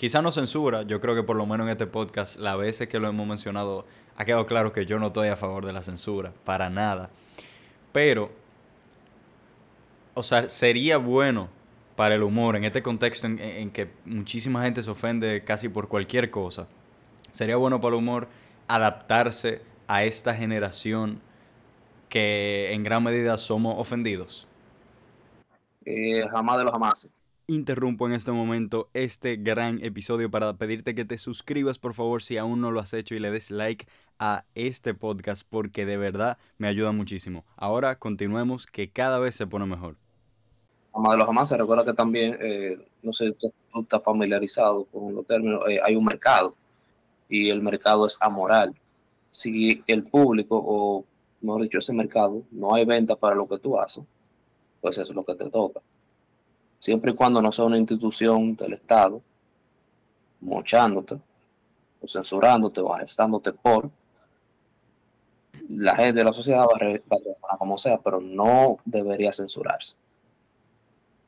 quizá 0.00 0.22
no 0.22 0.32
censura, 0.32 0.82
yo 0.84 0.98
creo 0.98 1.14
que 1.14 1.22
por 1.22 1.36
lo 1.36 1.44
menos 1.44 1.66
en 1.66 1.72
este 1.72 1.86
podcast, 1.86 2.38
las 2.38 2.56
veces 2.56 2.88
que 2.88 2.98
lo 2.98 3.08
hemos 3.08 3.26
mencionado, 3.26 3.84
ha 4.16 4.24
quedado 4.24 4.46
claro 4.46 4.72
que 4.72 4.86
yo 4.86 4.98
no 4.98 5.08
estoy 5.08 5.28
a 5.28 5.36
favor 5.36 5.66
de 5.66 5.74
la 5.74 5.82
censura, 5.82 6.32
para 6.44 6.70
nada. 6.70 7.10
Pero, 7.92 8.32
o 10.14 10.22
sea, 10.22 10.48
sería 10.48 10.96
bueno 10.96 11.50
para 11.96 12.14
el 12.14 12.22
humor 12.22 12.56
en 12.56 12.64
este 12.64 12.82
contexto 12.82 13.26
en, 13.26 13.70
que 13.72 13.90
muchísima 14.06 14.62
gente 14.62 14.82
se 14.82 14.90
ofende 14.90 15.44
casi 15.44 15.68
por 15.68 15.86
cualquier 15.88 16.30
cosa. 16.30 16.66
Sería 17.30 17.56
bueno 17.56 17.78
para 17.82 17.94
el 17.94 17.98
humor 17.98 18.28
adaptarse 18.68 19.60
a 19.86 20.04
esta 20.04 20.34
generación 20.34 21.20
que 22.08 22.72
en 22.72 22.84
gran 22.84 23.04
medida 23.04 23.36
somos 23.36 23.74
ofendidos. 23.76 24.46
Eh, 25.84 26.26
jamás 26.30 26.56
de 26.56 26.64
los 26.64 26.72
jamás. 26.72 27.06
Interrumpo 27.50 28.06
en 28.06 28.12
este 28.12 28.30
momento 28.30 28.90
este 28.94 29.34
gran 29.34 29.82
episodio 29.84 30.30
para 30.30 30.52
pedirte 30.52 30.94
que 30.94 31.04
te 31.04 31.18
suscribas 31.18 31.80
por 31.80 31.94
favor 31.94 32.22
si 32.22 32.36
aún 32.36 32.60
no 32.60 32.70
lo 32.70 32.78
has 32.78 32.94
hecho 32.94 33.16
y 33.16 33.18
le 33.18 33.32
des 33.32 33.50
like 33.50 33.88
a 34.20 34.44
este 34.54 34.94
podcast 34.94 35.44
porque 35.50 35.84
de 35.84 35.96
verdad 35.96 36.38
me 36.58 36.68
ayuda 36.68 36.92
muchísimo. 36.92 37.44
Ahora 37.56 37.98
continuemos 37.98 38.66
que 38.66 38.90
cada 38.90 39.18
vez 39.18 39.34
se 39.34 39.48
pone 39.48 39.66
mejor. 39.66 39.96
Jamás 40.92 41.10
de 41.10 41.16
los 41.18 41.26
jamás. 41.26 41.50
Recuerda 41.50 41.84
que 41.84 41.92
también, 41.92 42.38
eh, 42.40 42.86
no 43.02 43.12
sé 43.12 43.32
tú 43.32 43.52
estás 43.80 44.04
familiarizado 44.04 44.84
con 44.84 45.12
los 45.12 45.26
términos, 45.26 45.64
eh, 45.68 45.80
hay 45.84 45.96
un 45.96 46.04
mercado 46.04 46.54
y 47.28 47.50
el 47.50 47.60
mercado 47.60 48.06
es 48.06 48.16
amoral. 48.20 48.72
Si 49.32 49.82
el 49.88 50.04
público, 50.04 50.62
o 50.64 51.04
mejor 51.40 51.62
dicho, 51.62 51.78
ese 51.78 51.92
mercado, 51.92 52.44
no 52.52 52.76
hay 52.76 52.84
venta 52.84 53.16
para 53.16 53.34
lo 53.34 53.48
que 53.48 53.58
tú 53.58 53.76
haces, 53.76 54.04
pues 54.80 54.98
eso 54.98 55.10
es 55.10 55.16
lo 55.16 55.24
que 55.24 55.34
te 55.34 55.50
toca. 55.50 55.80
Siempre 56.80 57.12
y 57.12 57.14
cuando 57.14 57.40
no 57.40 57.52
sea 57.52 57.66
una 57.66 57.78
institución 57.78 58.56
del 58.56 58.72
Estado, 58.72 59.22
mochándote, 60.40 61.18
o 62.00 62.08
censurándote, 62.08 62.80
o 62.80 62.92
arrestándote 62.92 63.52
por, 63.52 63.90
la 65.68 65.94
gente 65.94 66.14
de 66.14 66.24
la 66.24 66.32
sociedad 66.32 66.64
va 66.64 67.26
a 67.48 67.58
como 67.58 67.78
sea, 67.78 67.98
pero 67.98 68.20
no 68.20 68.78
debería 68.84 69.32
censurarse. 69.32 69.94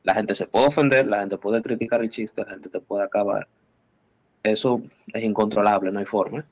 La 0.03 0.13
gente 0.13 0.35
se 0.35 0.47
puede 0.47 0.67
ofender, 0.67 1.07
la 1.07 1.19
gente 1.19 1.37
puede 1.37 1.61
criticar 1.61 2.01
el 2.01 2.09
chiste, 2.09 2.43
la 2.43 2.49
gente 2.49 2.67
te 2.67 2.81
puede 2.81 3.05
acabar. 3.05 3.47
Eso 4.41 4.81
es 5.13 5.23
incontrolable, 5.23 5.91
no 5.91 5.99
hay 5.99 6.05
forma. 6.05 6.45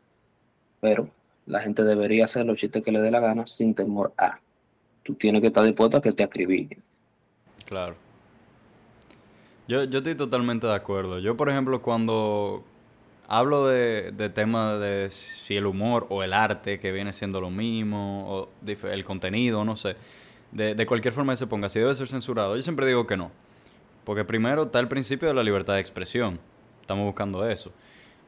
Pero 0.79 1.09
la 1.45 1.59
gente 1.59 1.83
debería 1.83 2.25
hacer 2.25 2.45
los 2.45 2.57
chistes 2.57 2.81
que 2.81 2.93
le 2.93 3.01
dé 3.01 3.11
la 3.11 3.19
gana 3.19 3.45
sin 3.45 3.75
temor 3.75 4.13
a. 4.17 4.39
Tú 5.03 5.15
tienes 5.15 5.41
que 5.41 5.47
estar 5.47 5.65
dispuesto 5.65 5.97
a 5.97 6.01
que 6.01 6.13
te 6.13 6.23
acribillen. 6.23 6.81
Claro. 7.65 7.95
Yo, 9.71 9.85
yo 9.85 9.99
estoy 9.99 10.15
totalmente 10.15 10.67
de 10.67 10.73
acuerdo. 10.73 11.19
Yo, 11.19 11.37
por 11.37 11.47
ejemplo, 11.47 11.81
cuando 11.81 12.61
hablo 13.29 13.67
de, 13.67 14.11
de 14.11 14.27
temas 14.27 14.81
de 14.81 15.07
si 15.09 15.55
el 15.55 15.65
humor 15.65 16.07
o 16.09 16.23
el 16.23 16.33
arte, 16.33 16.77
que 16.77 16.91
viene 16.91 17.13
siendo 17.13 17.39
lo 17.39 17.49
mismo, 17.49 18.27
o 18.27 18.49
el 18.67 19.05
contenido, 19.05 19.63
no 19.63 19.77
sé, 19.77 19.95
de, 20.51 20.75
de 20.75 20.85
cualquier 20.85 21.13
forma 21.13 21.31
que 21.31 21.37
se 21.37 21.47
ponga, 21.47 21.69
si 21.69 21.79
debe 21.79 21.95
ser 21.95 22.09
censurado, 22.09 22.57
yo 22.57 22.61
siempre 22.61 22.85
digo 22.85 23.07
que 23.07 23.15
no. 23.15 23.31
Porque 24.03 24.25
primero 24.25 24.63
está 24.63 24.81
el 24.81 24.89
principio 24.89 25.29
de 25.29 25.35
la 25.35 25.41
libertad 25.41 25.75
de 25.75 25.79
expresión. 25.79 26.41
Estamos 26.81 27.05
buscando 27.05 27.47
eso. 27.47 27.71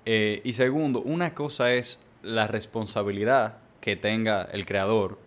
Eh, 0.05 0.39
y 0.45 0.53
segundo, 0.53 1.01
una 1.01 1.33
cosa 1.33 1.73
es 1.73 2.01
la 2.21 2.47
responsabilidad 2.47 3.57
que 3.81 3.97
tenga 3.97 4.43
el 4.43 4.65
creador, 4.65 5.19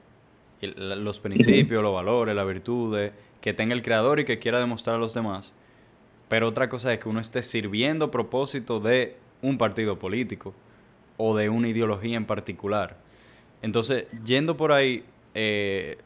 los 0.63 1.21
principios, 1.21 1.83
los 1.83 1.93
valores, 1.93 2.35
las 2.35 2.47
virtudes, 2.47 3.13
que 3.43 3.53
tenga 3.53 3.75
el 3.75 3.83
creador 3.83 4.19
y 4.19 4.25
que 4.25 4.39
quiera 4.39 4.59
demostrar 4.59 4.97
a 4.97 4.99
los 4.99 5.13
demás. 5.13 5.53
Pero 6.29 6.49
otra 6.49 6.69
cosa 6.69 6.93
es 6.93 6.99
que 6.99 7.09
uno 7.09 7.21
esté 7.21 7.43
sirviendo 7.43 8.11
propósito 8.11 8.81
de 8.81 9.17
un 9.43 9.59
partido 9.59 9.99
político 9.99 10.55
o 11.17 11.37
de 11.37 11.49
una 11.49 11.69
ideología 11.69 12.17
en 12.17 12.25
particular. 12.25 12.97
Entonces, 13.63 14.07
yendo 14.25 14.57
por 14.57 14.73
ahí, 14.73 15.05
eh, 15.35 15.99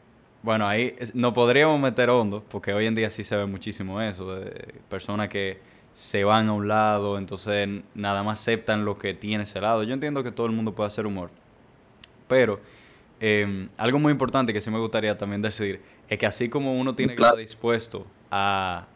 bueno, 0.43 0.67
ahí 0.67 0.95
no 1.13 1.33
podríamos 1.33 1.79
meter 1.79 2.09
hondo, 2.09 2.43
porque 2.49 2.73
hoy 2.73 2.85
en 2.85 2.95
día 2.95 3.09
sí 3.09 3.23
se 3.23 3.35
ve 3.35 3.45
muchísimo 3.45 4.01
eso, 4.01 4.35
de 4.35 4.73
personas 4.89 5.29
que 5.29 5.59
se 5.91 6.23
van 6.23 6.47
a 6.47 6.53
un 6.53 6.67
lado, 6.67 7.17
entonces 7.17 7.67
nada 7.95 8.23
más 8.23 8.39
aceptan 8.41 8.85
lo 8.85 8.97
que 8.97 9.13
tiene 9.13 9.43
ese 9.43 9.59
lado. 9.59 9.83
Yo 9.83 9.93
entiendo 9.93 10.23
que 10.23 10.31
todo 10.31 10.47
el 10.47 10.53
mundo 10.53 10.73
puede 10.73 10.87
hacer 10.87 11.05
humor, 11.05 11.29
pero 12.27 12.59
em, 13.19 13.69
algo 13.77 13.99
muy 13.99 14.11
importante 14.11 14.53
que 14.53 14.61
sí 14.61 14.71
me 14.71 14.79
gustaría 14.79 15.17
también 15.17 15.41
decir 15.41 15.81
es 16.09 16.17
que 16.17 16.25
así 16.25 16.49
como 16.49 16.73
uno 16.73 16.95
tiene 16.95 17.15
que 17.15 17.21
estar 17.21 17.37
dispuesto 17.37 18.05
a 18.31 18.87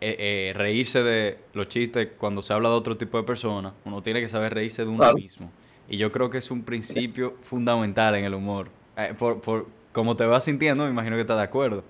eh, 0.00 0.16
eh, 0.18 0.52
reírse 0.54 1.02
de 1.02 1.38
los 1.54 1.68
chistes 1.68 2.10
cuando 2.18 2.40
se 2.42 2.52
habla 2.52 2.68
de 2.68 2.74
otro 2.76 2.96
tipo 2.96 3.18
de 3.18 3.24
personas, 3.24 3.72
uno 3.84 4.02
tiene 4.02 4.20
que 4.20 4.28
saber 4.28 4.54
reírse 4.54 4.84
de 4.84 4.90
uno 4.90 5.12
mismo. 5.12 5.50
Y 5.88 5.96
yo 5.96 6.12
creo 6.12 6.30
que 6.30 6.38
es 6.38 6.50
un 6.50 6.62
principio 6.62 7.36
fundamental 7.40 8.14
en 8.14 8.24
el 8.24 8.34
humor. 8.34 8.68
Eh, 8.96 9.14
por, 9.18 9.40
por, 9.40 9.66
como 9.92 10.14
te 10.14 10.24
vas 10.24 10.44
sintiendo, 10.44 10.84
me 10.84 10.90
imagino 10.90 11.16
que 11.16 11.22
estás 11.22 11.38
de 11.38 11.42
acuerdo. 11.42 11.82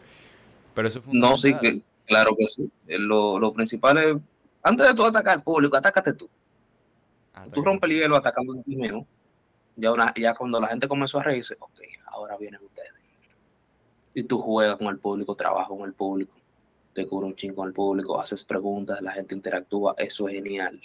Pero 0.75 0.89
eso 0.89 1.01
es 1.01 1.05
No, 1.13 1.37
sí, 1.37 1.55
que, 1.61 1.83
claro 2.07 2.35
que 2.39 2.47
sí. 2.47 2.71
Lo, 2.87 3.39
lo 3.39 3.53
principal 3.53 3.99
es, 3.99 4.17
antes 4.63 4.87
de 4.87 4.95
tú 4.95 5.05
atacar 5.05 5.35
al 5.35 5.43
público, 5.43 5.77
atácate 5.77 6.13
tú. 6.13 6.29
tú 7.53 7.63
rompes 7.63 7.91
el 7.91 7.99
hielo 7.99 8.17
atacando 8.17 8.53
a 8.53 8.63
ti 8.63 8.77
mismo. 8.77 9.07
Ya, 9.77 9.93
una, 9.93 10.13
ya 10.17 10.35
cuando 10.35 10.61
la 10.61 10.69
gente 10.69 10.89
comenzó 10.89 11.21
a 11.21 11.25
reírse, 11.25 11.57
ok, 11.59 11.81
ahora 12.07 12.37
vienen 12.37 12.61
ustedes. 12.65 12.93
Y 14.15 14.23
tú 14.25 14.41
juegas 14.41 14.77
con 14.79 14.89
el 14.89 14.99
público, 14.99 15.35
trabajas 15.35 15.69
con 15.69 15.83
el 15.83 15.93
público, 15.93 16.33
te 16.93 17.07
cubre 17.07 17.27
un 17.27 17.37
chingo 17.37 17.65
el 17.65 17.73
público, 17.73 18.21
haces 18.21 18.45
preguntas, 18.45 19.01
la 19.01 19.13
gente 19.13 19.35
interactúa, 19.35 19.95
eso 19.99 20.29
es 20.29 20.35
genial. 20.35 20.81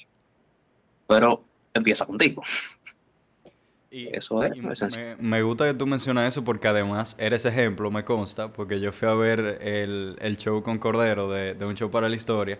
Pero 1.07 1.43
empieza 1.74 2.05
contigo. 2.05 2.43
Y, 3.89 4.07
eso 4.15 4.43
es. 4.43 4.55
me, 5.19 5.41
gusta 5.41 5.65
que 5.65 5.74
tú 5.74 5.86
mencionas 5.86 6.33
eso 6.33 6.43
porque 6.43 6.67
además 6.67 7.15
eres 7.19 7.45
ejemplo, 7.45 7.91
me 7.91 8.03
consta, 8.03 8.51
porque 8.51 8.79
yo 8.79 8.91
fui 8.91 9.07
a 9.07 9.13
ver 9.13 9.60
el, 9.62 10.17
el 10.19 10.38
show 10.38 10.62
con 10.63 10.79
Cordero 10.79 11.29
de, 11.29 11.53
de, 11.53 11.65
un 11.65 11.75
show 11.75 11.89
para 11.89 12.10
la 12.10 12.15
historia 12.15 12.60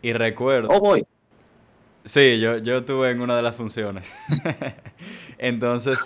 y 0.00 0.12
recuerdo... 0.12 0.68
Oh, 0.70 0.80
voy. 0.80 1.04
Sí, 2.04 2.40
yo, 2.40 2.58
yo 2.58 2.78
estuve 2.78 3.10
en 3.10 3.20
una 3.20 3.36
de 3.36 3.42
las 3.42 3.54
funciones. 3.54 4.12
Entonces, 5.38 6.00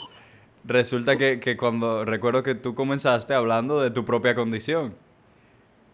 resulta 0.64 1.16
que, 1.16 1.40
que, 1.40 1.57
cuando 1.57 2.05
recuerdo 2.05 2.43
que 2.43 2.55
tú 2.55 2.75
comenzaste 2.75 3.33
hablando 3.33 3.81
de 3.81 3.90
tu 3.90 4.05
propia 4.05 4.35
condición. 4.35 4.95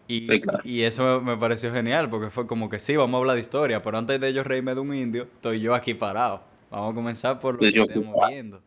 Y, 0.07 0.27
y 0.63 0.81
eso 0.83 1.21
me, 1.21 1.37
pareció 1.37 1.71
genial, 1.71 2.09
porque 2.09 2.29
fue 2.29 2.45
como 2.45 2.69
que 2.69 2.79
sí, 2.79 2.95
vamos 2.95 3.17
a 3.17 3.19
hablar 3.19 3.35
de 3.35 3.41
historia, 3.41 3.81
pero 3.81 3.97
antes 3.97 4.19
de 4.19 4.33
yo 4.33 4.43
reírme 4.43 4.75
de 4.75 4.81
un 4.81 4.93
indio, 4.93 5.23
estoy 5.23 5.61
yo 5.61 5.73
aquí 5.73 5.93
parado. 5.93 6.41
Vamos 6.69 6.91
a 6.91 6.95
comenzar 6.95 7.39
por 7.39 7.55
lo 7.55 7.59
que 7.59 7.79
estamos 7.79 8.15
viendo. 8.27 8.61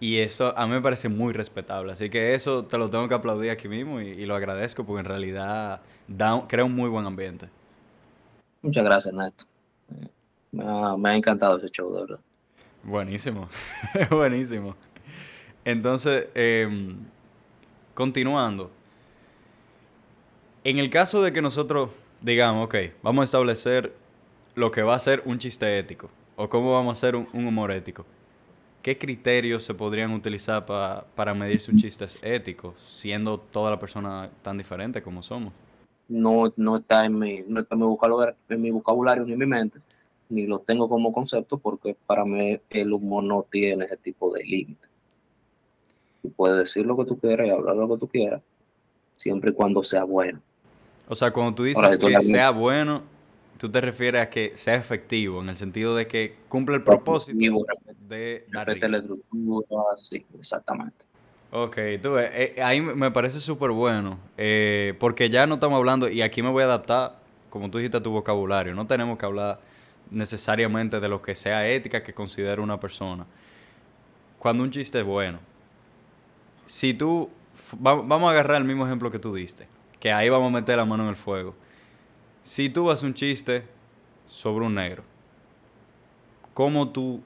Y 0.00 0.18
eso 0.18 0.52
a 0.58 0.66
mí 0.66 0.72
me 0.72 0.80
parece 0.80 1.08
muy 1.08 1.32
respetable. 1.32 1.92
Así 1.92 2.10
que 2.10 2.34
eso 2.34 2.64
te 2.64 2.76
lo 2.76 2.90
tengo 2.90 3.06
que 3.06 3.14
aplaudir 3.14 3.50
aquí 3.50 3.68
mismo 3.68 4.00
y, 4.00 4.26
lo 4.26 4.34
agradezco 4.34 4.84
porque 4.84 5.00
en 5.00 5.06
realidad 5.06 5.80
da, 6.08 6.44
crea 6.48 6.64
un 6.64 6.74
muy 6.74 6.90
buen 6.90 7.06
ambiente. 7.06 7.48
Muchas 8.62 8.82
gracias, 8.82 9.14
Neto. 9.14 9.44
Me 10.50 10.64
ha, 10.64 11.16
encantado 11.16 11.58
ese 11.58 11.68
show, 11.70 11.94
de 11.94 12.00
verdad. 12.00 12.20
Buenísimo, 12.82 13.48
buenísimo. 14.10 14.74
Entonces, 15.64 16.28
em, 16.34 16.96
continuando. 17.94 18.72
En 20.64 20.78
el 20.78 20.90
caso 20.90 21.22
de 21.22 21.32
que 21.32 21.42
nosotros 21.42 21.90
digamos, 22.20 22.66
ok, 22.66 22.76
vamos 23.02 23.22
a 23.22 23.24
establecer 23.24 23.92
lo 24.54 24.70
que 24.70 24.82
va 24.82 24.94
a 24.94 24.98
ser 24.98 25.22
un 25.26 25.38
chiste 25.38 25.78
ético 25.78 26.08
o 26.36 26.48
cómo 26.48 26.72
vamos 26.72 26.90
a 26.90 26.92
hacer 26.92 27.16
un 27.16 27.28
humor 27.32 27.70
ético. 27.72 28.04
¿qué 28.82 28.98
criterios 28.98 29.64
se 29.64 29.74
podrían 29.74 30.12
utilizar 30.12 30.66
para 30.66 31.34
medirse 31.34 31.70
un 31.70 31.78
chiste 31.78 32.04
ético, 32.20 32.74
siendo 32.76 33.38
toda 33.38 33.70
la 33.70 33.78
persona 33.78 34.28
tan 34.42 34.58
diferente 34.58 35.00
como 35.02 35.22
somos? 35.22 35.52
No, 36.08 36.52
no, 36.56 36.76
está 36.76 37.04
en 37.06 37.18
mi, 37.18 37.42
no 37.46 37.60
está 37.60 37.76
en 37.76 38.60
mi 38.60 38.70
vocabulario 38.70 39.24
ni 39.24 39.32
en 39.32 39.38
mi 39.38 39.46
mente, 39.46 39.78
ni 40.28 40.46
lo 40.46 40.58
tengo 40.58 40.88
como 40.88 41.12
concepto 41.12 41.56
porque 41.58 41.96
para 42.06 42.24
mí 42.24 42.60
el 42.70 42.92
humor 42.92 43.22
no 43.24 43.46
tiene 43.50 43.84
ese 43.84 43.96
tipo 43.96 44.32
de 44.34 44.44
límite. 44.44 44.88
Tú 46.20 46.30
puedes 46.32 46.58
decir 46.58 46.84
lo 46.84 46.96
que 46.96 47.04
tú 47.04 47.18
quieras 47.18 47.46
y 47.46 47.50
hablar 47.50 47.76
lo 47.76 47.88
que 47.88 47.98
tú 47.98 48.08
quieras, 48.08 48.42
siempre 49.16 49.52
y 49.52 49.54
cuando 49.54 49.82
sea 49.84 50.04
bueno. 50.04 50.40
O 51.12 51.14
sea, 51.14 51.30
cuando 51.30 51.54
tú 51.54 51.64
dices 51.64 51.98
que 51.98 52.20
sea 52.20 52.52
bueno, 52.52 53.02
tú 53.58 53.70
te 53.70 53.82
refieres 53.82 54.22
a 54.22 54.30
que 54.30 54.54
sea 54.56 54.76
efectivo, 54.76 55.42
en 55.42 55.50
el 55.50 55.58
sentido 55.58 55.94
de 55.94 56.06
que 56.06 56.36
cumple 56.48 56.76
el 56.76 56.82
propósito 56.82 57.38
de 58.08 58.46
dar 58.50 58.66
risa. 58.66 59.02
sí, 59.98 60.24
exactamente. 60.38 61.04
Ok, 61.50 61.76
tú 62.00 62.16
eh, 62.16 62.54
ahí 62.64 62.80
me 62.80 63.10
parece 63.10 63.40
súper 63.40 63.72
bueno, 63.72 64.18
eh, 64.38 64.94
porque 64.98 65.28
ya 65.28 65.46
no 65.46 65.56
estamos 65.56 65.76
hablando, 65.76 66.08
y 66.08 66.22
aquí 66.22 66.40
me 66.40 66.48
voy 66.48 66.62
a 66.62 66.64
adaptar, 66.64 67.18
como 67.50 67.70
tú 67.70 67.76
dijiste, 67.76 67.98
a 67.98 68.02
tu 68.02 68.10
vocabulario, 68.10 68.74
no 68.74 68.86
tenemos 68.86 69.18
que 69.18 69.26
hablar 69.26 69.60
necesariamente 70.10 70.98
de 70.98 71.10
lo 71.10 71.20
que 71.20 71.34
sea 71.34 71.68
ética 71.68 72.02
que 72.02 72.14
considere 72.14 72.62
una 72.62 72.80
persona. 72.80 73.26
Cuando 74.38 74.62
un 74.62 74.70
chiste 74.70 75.00
es 75.00 75.04
bueno, 75.04 75.40
si 76.64 76.94
tú, 76.94 77.28
vamos 77.78 78.28
a 78.28 78.30
agarrar 78.30 78.56
el 78.56 78.64
mismo 78.64 78.86
ejemplo 78.86 79.10
que 79.10 79.18
tú 79.18 79.34
diste, 79.34 79.68
que 80.02 80.10
ahí 80.10 80.28
vamos 80.28 80.48
a 80.48 80.56
meter 80.58 80.76
la 80.76 80.84
mano 80.84 81.04
en 81.04 81.10
el 81.10 81.16
fuego 81.16 81.54
si 82.42 82.68
tú 82.68 82.90
haces 82.90 83.04
un 83.04 83.14
chiste 83.14 83.62
sobre 84.26 84.66
un 84.66 84.74
negro, 84.74 85.04
¿cómo 86.52 86.90
tú 86.90 87.22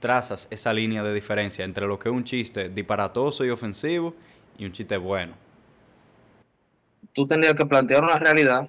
trazas 0.00 0.48
esa 0.50 0.72
línea 0.72 1.04
de 1.04 1.14
diferencia 1.14 1.64
entre 1.64 1.86
lo 1.86 1.98
que 1.98 2.08
es 2.08 2.14
un 2.14 2.24
chiste 2.24 2.68
disparatoso 2.68 3.44
y 3.44 3.50
ofensivo 3.50 4.14
y 4.58 4.64
un 4.64 4.72
chiste 4.72 4.96
bueno? 4.96 5.34
Tú 7.12 7.28
tendrías 7.28 7.54
que 7.54 7.64
plantear 7.64 8.02
una 8.02 8.18
realidad. 8.18 8.68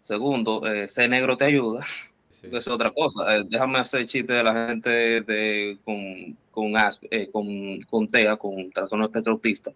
Segundo, 0.00 0.66
eh, 0.66 0.88
ser 0.88 1.10
negro 1.10 1.36
te 1.36 1.44
ayuda. 1.44 1.84
Eso 2.30 2.56
es 2.56 2.68
otra 2.68 2.90
cosa. 2.90 3.36
Eh, 3.36 3.44
déjame 3.46 3.78
hacer 3.78 4.06
chiste 4.06 4.32
de 4.32 4.42
la 4.42 4.68
gente 4.68 4.88
de, 5.22 5.76
con, 5.84 6.36
con, 6.50 6.72
eh, 7.10 7.28
con, 7.30 7.80
con 7.82 8.08
TEA, 8.08 8.36
con 8.36 8.70
trastorno 8.70 9.04
espectro 9.04 9.34
autista. 9.34 9.70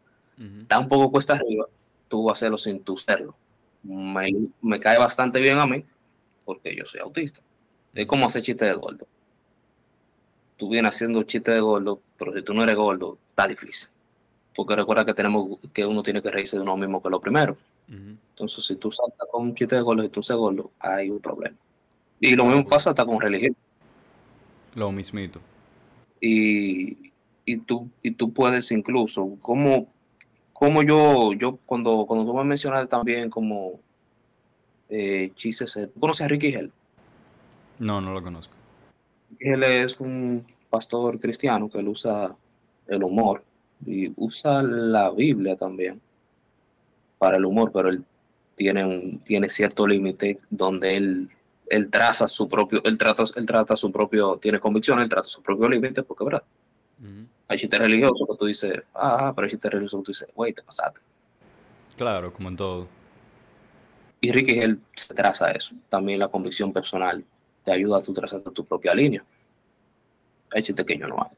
Tampoco 0.69 1.11
cuesta 1.11 1.35
arriba. 1.35 1.67
Tú 2.13 2.25
vas 2.25 2.35
a 2.35 2.37
hacerlo 2.37 2.59
sin 2.59 2.85
tú 2.85 2.99
serlo 2.99 3.35
me, 3.83 4.81
cae 4.81 4.99
bastante 4.99 5.41
bien 5.41 5.59
a 5.59 5.67
mí, 5.67 5.85
porque 6.45 6.75
yo 6.75 6.85
soy 6.85 7.01
autista. 7.01 7.41
Es 7.95 8.07
como 8.07 8.27
hacer 8.27 8.43
chiste 8.43 8.65
de 8.65 8.75
gordo. 8.75 9.07
Tú 10.57 10.69
vienes 10.69 10.95
haciendo 10.95 11.23
chiste 11.25 11.51
de 11.51 11.61
gordo, 11.61 12.01
pero 12.17 12.33
si 12.33 12.43
tú 12.43 12.55
no 12.55 12.63
eres 12.63 12.77
gordo, 12.77 13.19
está 13.31 13.49
difícil. 13.49 13.89
Porque 14.55 14.77
recuerda 14.77 15.05
que 15.05 15.15
tenemos 15.15 15.59
que 15.73 15.85
uno 15.85 16.03
tiene 16.03 16.23
que 16.23 16.31
reírse 16.31 16.57
de 16.57 16.63
uno 16.63 16.77
mismo 16.77 17.03
que 17.03 17.11
lo 17.11 17.21
primero. 17.21 17.57
Entonces, 17.89 18.65
si 18.65 18.77
tú 18.77 18.91
saltas 18.91 19.29
con 19.31 19.43
un 19.43 19.55
chiste 19.55 19.77
de 19.77 19.83
gordo 19.83 20.05
y 20.05 20.09
tú 20.09 20.21
eres 20.21 20.37
gordo, 20.37 20.71
hay 20.79 21.11
un 21.11 21.21
problema. 21.21 21.57
Y 22.21 22.35
lo 22.37 22.45
mismo 22.45 22.67
pasa 22.67 22.91
hasta 22.91 23.05
con 23.05 23.21
religión. 23.21 23.57
Lo 24.75 24.93
mismito. 24.93 25.41
Y, 26.21 27.11
y, 27.45 27.57
tú, 27.59 27.91
y 28.03 28.13
tú 28.13 28.33
puedes 28.33 28.71
incluso, 28.71 29.37
como 29.43 29.89
como 30.63 30.85
yo, 30.85 31.33
yo 31.33 31.59
cuando, 31.67 32.07
cuando 32.07 32.25
tú 32.25 32.33
me 32.39 32.45
mencionaste 32.45 32.87
también 32.87 33.29
como 33.29 33.81
eh, 34.89 35.33
chistes. 35.35 35.77
¿Tú 35.93 35.99
conoces 35.99 36.25
a 36.25 36.29
Ricky 36.29 36.55
Hell? 36.55 36.71
No, 37.81 38.01
no 38.01 38.13
lo 38.13 38.23
conozco. 38.23 38.55
Él 39.41 39.65
es 39.65 39.99
un 39.99 40.47
pastor 40.71 41.19
cristiano 41.19 41.69
que 41.69 41.81
él 41.81 41.89
usa 41.89 42.33
el 42.87 43.03
humor 43.03 43.43
y 43.85 44.13
usa 44.15 44.63
la 44.63 45.11
Biblia 45.11 45.57
también 45.57 46.01
para 47.19 47.39
el 47.39 47.45
humor, 47.45 47.73
pero 47.75 47.89
él 47.89 48.05
tiene, 48.55 48.85
un, 48.85 49.19
tiene 49.19 49.49
cierto 49.49 49.85
límite 49.85 50.39
donde 50.49 50.97
él, 50.97 51.29
él 51.71 51.91
traza 51.91 52.29
su 52.29 52.49
propio, 52.49 52.81
él 52.85 52.97
trata, 52.99 53.25
él 53.35 53.47
trata 53.47 53.75
su 53.75 53.91
propio, 53.91 54.37
tiene 54.37 54.61
convicción, 54.61 55.01
él 55.01 55.09
trata 55.09 55.25
su 55.25 55.43
propio 55.43 55.69
límite, 55.69 56.05
porque 56.05 56.23
verdad. 56.23 56.45
Hay 57.53 57.59
chistes 57.59 57.79
religiosos 57.79 58.27
que 58.27 58.37
tú 58.39 58.47
dices, 58.47 58.83
ah, 58.95 59.31
pero 59.37 59.45
hay 59.45 59.51
chistes 59.51 59.71
religiosos 59.71 60.01
que 60.01 60.05
tú 60.05 60.13
dices, 60.13 60.29
güey, 60.35 60.55
te 60.55 60.63
pasaste. 60.63 61.01
Claro, 61.99 62.33
como 62.33 62.49
en 62.49 62.57
todo. 62.57 62.89
Y 64.23 64.33
Ricky 64.33 64.59
él 64.59 64.81
se 64.97 65.13
traza 65.13 65.51
eso. 65.51 65.75
También 65.91 66.19
la 66.19 66.29
convicción 66.29 66.73
personal 66.73 67.23
te 67.63 67.71
ayuda 67.71 67.99
a 67.99 68.03
tú 68.03 68.15
trazar 68.15 68.41
tu 68.41 68.65
propia 68.65 68.95
línea. 68.95 69.23
Hay 70.51 70.63
chistes 70.63 70.87
que 70.87 70.97
yo 70.97 71.07
no 71.07 71.17
hago. 71.17 71.33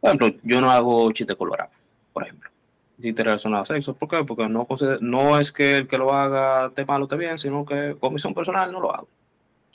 Por 0.00 0.08
ejemplo, 0.08 0.40
yo 0.44 0.60
no 0.60 0.70
hago 0.70 1.10
chistes 1.10 1.36
colorados, 1.36 1.74
por 2.12 2.22
ejemplo. 2.22 2.48
Chistes 3.00 3.24
relacionados 3.24 3.68
a 3.68 3.74
sexo. 3.74 3.94
¿Por 3.94 4.08
qué? 4.08 4.22
Porque 4.22 4.48
no, 4.48 4.68
no 5.00 5.40
es 5.40 5.50
que 5.50 5.78
el 5.78 5.88
que 5.88 5.98
lo 5.98 6.12
haga 6.12 6.70
te 6.70 6.84
malo 6.84 7.06
o 7.06 7.08
te 7.08 7.16
bien, 7.16 7.36
sino 7.36 7.66
que 7.66 7.96
convicción 7.98 8.32
personal 8.32 8.70
no 8.70 8.78
lo 8.78 8.94
hago. 8.94 9.08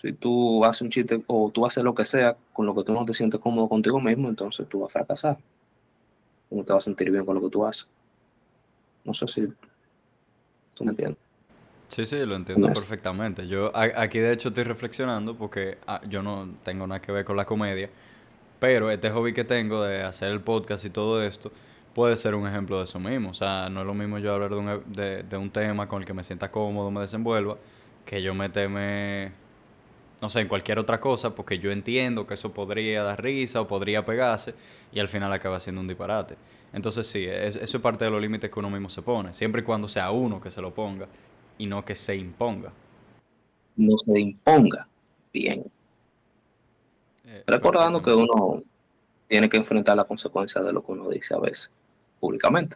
Si 0.01 0.13
tú 0.13 0.63
haces 0.63 0.83
un 0.83 0.89
chiste 0.89 1.23
o 1.25 1.49
tú 1.51 1.65
haces 1.65 1.83
lo 1.83 1.95
que 1.95 2.05
sea 2.05 2.37
con 2.53 2.65
lo 2.65 2.75
que 2.75 2.83
tú 2.83 2.93
no 2.93 3.03
te 3.03 3.13
sientes 3.13 3.39
cómodo 3.39 3.67
contigo 3.67 3.99
mismo, 3.99 4.29
entonces 4.29 4.67
tú 4.69 4.81
vas 4.81 4.89
a 4.89 4.93
fracasar. 4.93 5.37
No 6.51 6.63
te 6.63 6.71
vas 6.71 6.83
a 6.83 6.85
sentir 6.85 7.11
bien 7.11 7.25
con 7.25 7.35
lo 7.35 7.41
que 7.41 7.49
tú 7.49 7.65
haces. 7.65 7.87
No 9.03 9.13
sé 9.13 9.27
si 9.27 9.47
tú 10.77 10.83
me 10.83 10.91
entiendes. 10.91 11.17
Sí, 11.87 12.05
sí, 12.05 12.17
lo 12.25 12.35
entiendo 12.35 12.67
perfectamente. 12.67 13.47
Yo 13.47 13.71
aquí 13.73 14.19
de 14.19 14.33
hecho 14.33 14.49
estoy 14.49 14.65
reflexionando 14.65 15.35
porque 15.35 15.77
ah, 15.87 16.01
yo 16.07 16.21
no 16.21 16.47
tengo 16.63 16.85
nada 16.85 17.01
que 17.01 17.11
ver 17.11 17.25
con 17.25 17.37
la 17.37 17.45
comedia, 17.45 17.89
pero 18.59 18.91
este 18.91 19.09
hobby 19.09 19.33
que 19.33 19.45
tengo 19.45 19.81
de 19.83 20.03
hacer 20.03 20.31
el 20.31 20.41
podcast 20.41 20.85
y 20.85 20.89
todo 20.89 21.23
esto 21.23 21.51
puede 21.95 22.17
ser 22.17 22.35
un 22.35 22.45
ejemplo 22.45 22.77
de 22.77 22.83
eso 22.83 22.99
mismo. 22.99 23.29
O 23.29 23.33
sea, 23.33 23.69
no 23.69 23.81
es 23.81 23.87
lo 23.87 23.95
mismo 23.95 24.19
yo 24.19 24.33
hablar 24.33 24.51
de 24.51 24.57
un, 24.57 24.83
de, 24.93 25.23
de 25.23 25.37
un 25.37 25.49
tema 25.49 25.87
con 25.87 26.01
el 26.01 26.05
que 26.05 26.13
me 26.13 26.23
sienta 26.23 26.51
cómodo, 26.51 26.91
me 26.91 27.01
desenvuelva, 27.01 27.57
que 28.05 28.21
yo 28.21 28.35
me 28.35 28.49
teme 28.49 29.31
no 30.21 30.29
sé, 30.29 30.41
en 30.41 30.47
cualquier 30.47 30.79
otra 30.79 30.99
cosa, 30.99 31.35
porque 31.35 31.59
yo 31.59 31.71
entiendo 31.71 32.25
que 32.25 32.33
eso 32.33 32.51
podría 32.51 33.03
dar 33.03 33.21
risa 33.21 33.61
o 33.61 33.67
podría 33.67 34.03
pegarse 34.03 34.55
y 34.91 34.99
al 34.99 35.07
final 35.07 35.31
acaba 35.31 35.59
siendo 35.59 35.81
un 35.81 35.87
disparate. 35.87 36.35
Entonces 36.73 37.07
sí, 37.07 37.25
eso 37.25 37.59
es 37.61 37.77
parte 37.77 38.05
de 38.05 38.11
los 38.11 38.21
límites 38.21 38.49
que 38.49 38.59
uno 38.59 38.69
mismo 38.69 38.89
se 38.89 39.01
pone, 39.01 39.33
siempre 39.33 39.61
y 39.61 39.63
cuando 39.63 39.87
sea 39.87 40.11
uno 40.11 40.41
que 40.41 40.51
se 40.51 40.61
lo 40.61 40.73
ponga 40.73 41.07
y 41.57 41.67
no 41.67 41.85
que 41.85 41.95
se 41.95 42.15
imponga. 42.15 42.71
No 43.75 43.97
se 43.99 44.19
imponga, 44.19 44.87
bien. 45.31 45.65
Eh, 47.25 47.43
Recordando 47.45 48.01
que 48.01 48.11
uno 48.11 48.63
tiene 49.27 49.49
que 49.49 49.57
enfrentar 49.57 49.95
la 49.97 50.05
consecuencia 50.05 50.61
de 50.61 50.73
lo 50.73 50.83
que 50.83 50.93
uno 50.93 51.09
dice 51.09 51.35
a 51.35 51.39
veces, 51.39 51.71
públicamente. 52.19 52.75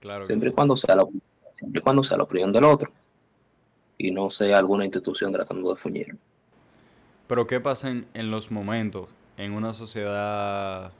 Claro 0.00 0.26
siempre, 0.26 0.48
y 0.48 0.52
cuando 0.52 0.76
sea 0.76 0.96
la, 0.96 1.06
siempre 1.56 1.80
y 1.80 1.82
cuando 1.82 2.02
sea 2.02 2.16
la 2.16 2.24
opinión 2.24 2.52
del 2.52 2.64
otro 2.64 2.90
y 3.98 4.10
no 4.10 4.30
sea 4.30 4.58
alguna 4.58 4.84
institución 4.84 5.32
tratando 5.32 5.74
de 5.74 5.76
fuñir. 5.76 6.16
Pero 7.30 7.46
¿qué 7.46 7.60
pasa 7.60 7.90
en, 7.90 8.30
los 8.32 8.50
momentos 8.50 9.08
en 9.36 9.52
una 9.52 9.72
sociedad... 9.72 10.90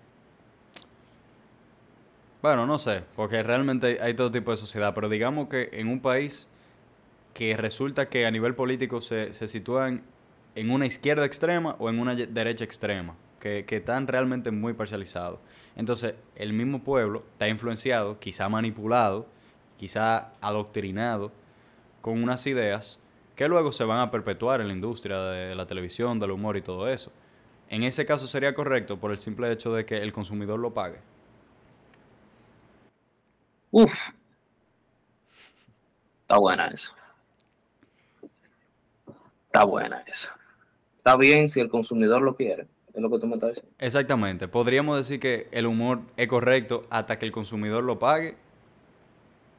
Bueno, 2.40 2.66
no 2.68 2.78
sé, 2.78 3.02
porque 3.16 3.42
realmente 3.42 3.98
hay 4.00 4.14
todo 4.14 4.30
tipo 4.30 4.52
de 4.52 4.56
sociedad, 4.56 4.94
pero 4.94 5.08
digamos 5.08 5.48
que 5.48 5.70
en 5.72 5.88
un 5.88 5.98
país 5.98 6.46
que 7.34 7.56
resulta 7.56 8.08
que 8.08 8.26
a 8.26 8.30
nivel 8.30 8.54
político 8.54 9.00
se, 9.00 9.32
se 9.32 9.48
sitúan 9.48 10.04
en 10.54 10.70
una 10.70 10.86
izquierda 10.86 11.26
extrema 11.26 11.74
o 11.80 11.90
en 11.90 11.98
una 11.98 12.14
derecha 12.14 12.64
extrema, 12.64 13.16
que, 13.40 13.64
que, 13.66 13.78
están 13.78 14.06
realmente 14.06 14.52
muy 14.52 14.72
parcializados. 14.72 15.40
Entonces, 15.74 16.14
el 16.36 16.52
mismo 16.52 16.84
pueblo 16.84 17.24
está 17.32 17.48
influenciado, 17.48 18.20
quizá 18.20 18.48
manipulado, 18.48 19.26
quizá 19.78 20.30
adoctrinado 20.40 21.32
con 22.00 22.22
unas 22.22 22.46
ideas 22.46 23.00
que 23.40 23.48
luego 23.48 23.72
se 23.72 23.84
van 23.84 24.00
a 24.00 24.10
perpetuar 24.10 24.60
en 24.60 24.68
la 24.68 24.74
industria 24.74 25.18
de 25.18 25.54
la 25.54 25.64
televisión, 25.64 26.18
del 26.20 26.32
humor 26.32 26.58
y 26.58 26.60
todo 26.60 26.86
eso. 26.86 27.10
En 27.70 27.84
ese 27.84 28.04
caso 28.04 28.26
sería 28.26 28.52
correcto 28.52 29.00
por 29.00 29.12
el 29.12 29.18
simple 29.18 29.50
hecho 29.50 29.72
de 29.72 29.86
que 29.86 29.96
el 29.96 30.12
consumidor 30.12 30.60
lo 30.60 30.74
pague. 30.74 30.98
Uf. 33.70 34.10
Está 36.20 36.36
buena 36.36 36.66
eso. 36.66 36.92
Está 39.46 39.64
buena 39.64 40.04
eso. 40.06 40.32
Está 40.98 41.16
bien 41.16 41.48
si 41.48 41.60
el 41.60 41.70
consumidor 41.70 42.20
lo 42.20 42.36
quiere. 42.36 42.66
Es 42.92 43.00
lo 43.00 43.08
que 43.08 43.20
tú 43.20 43.26
me 43.26 43.36
estás 43.36 43.54
diciendo. 43.54 43.72
Exactamente. 43.78 44.48
Podríamos 44.48 44.98
decir 44.98 45.18
que 45.18 45.48
el 45.52 45.64
humor 45.64 46.00
es 46.18 46.28
correcto 46.28 46.84
hasta 46.90 47.18
que 47.18 47.24
el 47.24 47.32
consumidor 47.32 47.84
lo 47.84 47.98
pague. 47.98 48.36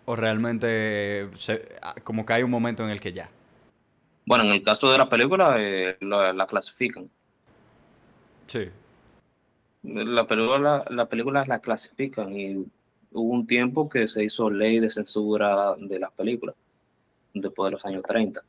O 0.05 0.15
realmente 0.15 1.29
como 2.03 2.27
que 2.27 2.33
hay 2.33 2.43
un 2.43 2.51
momento 2.51 2.83
en 2.83 2.91
el 2.91 3.01
que 3.01 3.13
ya. 3.13 3.31
Bueno, 4.31 4.45
en 4.45 4.53
el 4.53 4.63
caso 4.63 4.89
de 4.89 4.97
la 4.97 5.09
película, 5.09 5.57
eh, 5.57 5.97
la, 5.99 6.47
clasifican. 6.47 7.09
Sí. 8.45 8.69
La 9.83 10.25
película, 10.25 10.85
la 10.89 11.05
película 11.07 11.43
la 11.45 11.59
clasifican 11.59 12.33
y 12.33 12.65
hubo 13.11 13.33
un 13.33 13.45
tiempo 13.45 13.89
que 13.89 14.07
se 14.07 14.23
hizo 14.23 14.49
ley 14.49 14.79
de 14.79 14.89
censura 14.89 15.75
de 15.77 15.99
las 15.99 16.11
películas, 16.11 16.55
después 17.33 17.67
de 17.67 17.71
los 17.71 17.85
años 17.85 18.03
30. 18.03 18.41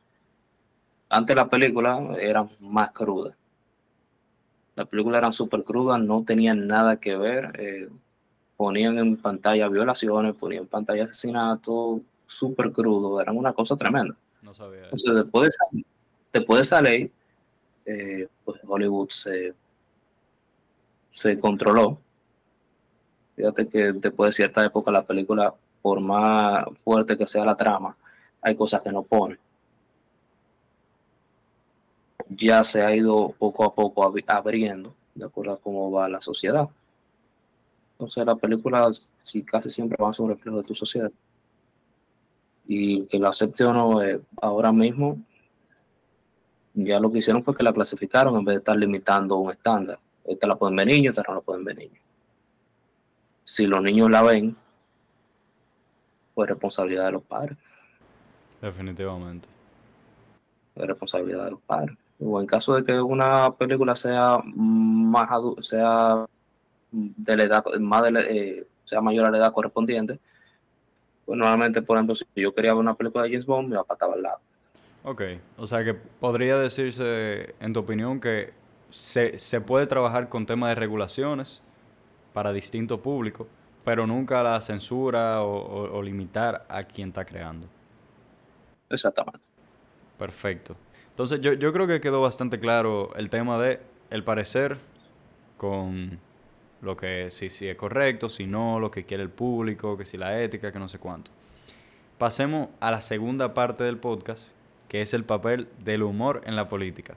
Antes 1.09 1.35
la 1.35 1.49
película 1.49 2.01
eran 2.17 2.49
más 2.61 2.93
crudas. 2.93 3.35
Las 4.77 4.87
películas 4.87 5.19
eran 5.19 5.33
súper 5.33 5.65
crudas, 5.65 6.01
no 6.01 6.23
tenían 6.23 6.69
nada 6.69 7.01
que 7.01 7.17
ver. 7.17 7.61
Eh, 7.61 7.89
ponían 8.57 8.99
en 8.99 9.17
pantalla 9.17 9.67
violaciones, 9.67 10.37
ponían 10.37 10.63
en 10.63 10.69
pantalla 10.69 11.05
asesinatos, 11.07 12.03
súper 12.29 12.71
crudo, 12.71 13.21
eran 13.21 13.37
una 13.37 13.53
cosa 13.53 13.75
tremenda. 13.77 14.15
No 14.43 14.53
sabía. 14.53 14.85
Entonces, 14.85 15.15
después 15.15 15.43
de 15.45 15.49
esa, 15.49 15.87
después 16.33 16.59
de 16.59 16.63
esa 16.63 16.83
ley, 16.83 17.13
eh, 17.87 18.29
pues 18.45 18.61
Hollywood 18.67 19.09
se, 19.11 19.55
se 21.09 21.39
controló. 21.39 21.99
Fíjate 23.37 23.69
que 23.69 23.93
después 23.93 24.29
de 24.29 24.33
cierta 24.33 24.65
época 24.65 24.91
la 24.91 25.05
película, 25.05 25.55
por 25.81 26.01
más 26.01 26.65
fuerte 26.79 27.17
que 27.17 27.27
sea 27.27 27.45
la 27.45 27.57
trama, 27.57 27.97
hay 28.41 28.57
cosas 28.57 28.83
que 28.83 28.91
no 28.91 29.03
pone. 29.03 29.39
Ya 32.29 32.65
se 32.65 32.83
ha 32.83 32.95
ido 32.95 33.35
poco 33.39 33.65
a 33.65 33.75
poco 33.75 34.05
abriendo, 34.05 34.95
de 35.15 35.25
acuerdo 35.25 35.53
a 35.53 35.61
cómo 35.61 35.91
va 35.91 36.09
la 36.09 36.21
sociedad. 36.21 36.69
Entonces 37.93 38.27
la 38.27 38.35
película 38.35 38.91
sí, 39.21 39.43
casi 39.43 39.71
siempre 39.71 39.97
va 40.03 40.11
a 40.11 40.15
ser 40.15 40.25
un 40.25 40.31
reflejo 40.31 40.59
de 40.59 40.65
tu 40.65 40.75
sociedad 40.75 41.11
y 42.67 43.07
que 43.07 43.19
lo 43.19 43.29
acepte 43.29 43.65
o 43.65 43.73
no 43.73 44.03
eh, 44.03 44.21
ahora 44.41 44.73
mismo, 44.73 45.19
ya 46.75 46.99
lo 47.01 47.11
que 47.13 47.19
hicieron 47.19 47.45
fue 47.45 47.55
que 47.55 47.63
la 47.63 47.73
clasificaron 47.73 48.37
en 48.37 48.45
vez 48.45 48.55
de 48.55 48.59
estar 48.59 48.77
limitando 48.77 49.37
un 49.37 49.51
estándar. 49.51 49.99
Esta 50.25 50.47
la 50.47 50.57
pueden 50.57 50.77
ver 50.77 50.87
niños, 50.87 51.17
esta 51.17 51.29
no 51.29 51.37
la 51.37 51.41
pueden 51.41 51.65
ver 51.65 51.77
niños. 51.77 52.01
Si 53.45 53.67
los 53.67 53.83
niños 53.83 54.11
la 54.11 54.23
ven, 54.23 54.57
pues 56.35 56.49
responsabilidad 56.49 57.07
de 57.07 57.13
los 57.13 57.23
padres. 57.23 57.59
Definitivamente. 58.61 59.49
Es 60.77 60.87
responsabilidad 60.87 61.45
de 61.45 61.51
los 61.51 61.61
padres. 61.61 61.97
O 62.21 62.41
en 62.41 62.47
caso 62.47 62.75
de 62.75 62.85
que 62.85 63.01
una 63.01 63.53
película 63.53 63.97
sea 63.97 64.39
más 64.45 65.29
sea 65.61 66.25
de 66.93 67.37
la 67.37 67.43
edad, 67.43 67.65
más 67.81 68.03
de 68.05 68.27
eh, 68.31 68.67
sea 68.85 69.01
mayor 69.01 69.27
a 69.27 69.31
la 69.31 69.39
edad 69.39 69.53
correspondiente, 69.53 70.21
pues 71.33 71.39
normalmente, 71.39 71.81
por 71.81 71.97
ejemplo, 71.97 72.15
si 72.15 72.27
yo 72.37 72.55
quería 72.55 72.73
ver 72.73 72.81
una 72.81 72.95
película 72.95 73.25
de 73.25 73.31
James 73.31 73.47
Bond, 73.47 73.71
me 73.71 73.77
papá 73.77 73.95
estaba 73.95 74.13
al 74.13 74.23
lado. 74.23 74.41
Ok, 75.03 75.23
o 75.57 75.65
sea 75.65 75.83
que 75.83 75.95
podría 75.95 76.59
decirse, 76.59 77.55
en 77.59 77.73
tu 77.73 77.81
opinión, 77.81 78.21
que 78.21 78.53
se, 78.91 79.39
se 79.39 79.63
puede 79.63 79.87
trabajar 79.87 80.29
con 80.29 80.45
temas 80.45 80.69
de 80.69 80.75
regulaciones 80.75 81.63
para 82.35 82.53
distintos 82.53 83.01
públicos, 83.01 83.47
pero 83.83 84.07
nunca 84.07 84.43
la 84.43 84.61
censura 84.61 85.41
o, 85.41 85.97
o, 85.97 86.03
limitar 86.03 86.67
a 86.69 86.85
quien 86.85 87.09
está 87.09 87.25
creando. 87.25 87.67
Exactamente. 88.91 89.41
Perfecto. 90.19 90.77
Entonces 91.09 91.41
yo, 91.41 91.55
yo 91.55 91.73
creo 91.73 91.87
que 91.87 92.03
quedó 92.03 92.21
bastante 92.21 92.59
claro 92.59 93.11
el 93.17 93.31
tema 93.31 93.59
de 93.59 93.81
el 94.11 94.23
parecer 94.23 94.77
con 95.57 96.21
lo 96.83 96.97
que 96.97 97.31
si, 97.31 97.49
si 97.49 97.69
es 97.69 97.77
correcto, 97.77 98.29
si 98.29 98.47
no, 98.47 98.79
lo 98.81 98.91
que 98.91 99.05
quiere 99.05 99.23
el 99.23 99.31
público, 99.31 99.97
que 99.97 100.05
si 100.05 100.19
la 100.19 100.43
ética, 100.43 100.73
que 100.73 100.79
no 100.79 100.89
sé 100.89 100.99
cuánto. 100.99 101.31
Pasemos 102.19 102.69
a 102.81 102.91
la 102.91 103.01
segunda 103.01 103.55
parte 103.55 103.85
del 103.85 103.99
podcast, 103.99 104.55
que 104.89 105.01
es 105.01 105.15
el 105.15 105.25
papel 105.25 105.69
del 105.85 106.03
humor 106.03 106.43
en 106.45 106.57
la 106.57 106.69
política. 106.69 107.17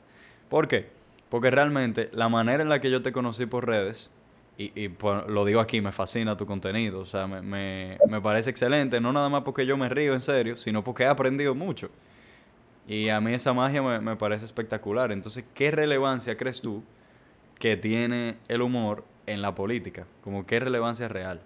¿Por 0.49 0.67
qué? 0.67 0.87
Porque 1.29 1.51
realmente 1.51 2.09
la 2.13 2.29
manera 2.29 2.63
en 2.63 2.69
la 2.69 2.79
que 2.79 2.91
yo 2.91 3.01
te 3.01 3.11
conocí 3.11 3.47
por 3.47 3.67
redes, 3.67 4.11
y, 4.57 4.71
y 4.81 4.87
pues, 4.87 5.27
lo 5.27 5.43
digo 5.43 5.59
aquí, 5.59 5.81
me 5.81 5.91
fascina 5.91 6.37
tu 6.37 6.45
contenido, 6.45 6.99
o 6.99 7.05
sea, 7.05 7.27
me, 7.27 7.41
me, 7.41 7.97
me 8.09 8.21
parece 8.21 8.51
excelente, 8.51 9.01
no 9.01 9.11
nada 9.11 9.27
más 9.29 9.41
porque 9.41 9.65
yo 9.65 9.75
me 9.77 9.89
río 9.89 10.13
en 10.13 10.21
serio, 10.21 10.57
sino 10.57 10.83
porque 10.83 11.03
he 11.03 11.07
aprendido 11.07 11.55
mucho. 11.55 11.89
Y 12.87 13.09
a 13.09 13.19
mí 13.19 13.33
esa 13.33 13.51
magia 13.51 13.81
me, 13.81 13.99
me 13.99 14.15
parece 14.15 14.45
espectacular. 14.45 15.11
Entonces, 15.11 15.43
¿qué 15.55 15.71
relevancia 15.71 16.37
crees 16.37 16.61
tú 16.61 16.83
que 17.57 17.75
tiene 17.77 18.37
el 18.47 18.61
humor 18.61 19.03
en 19.25 19.41
la 19.41 19.53
política? 19.53 20.05
Como 20.23 20.45
qué 20.45 20.59
relevancia 20.59 21.07
real. 21.07 21.41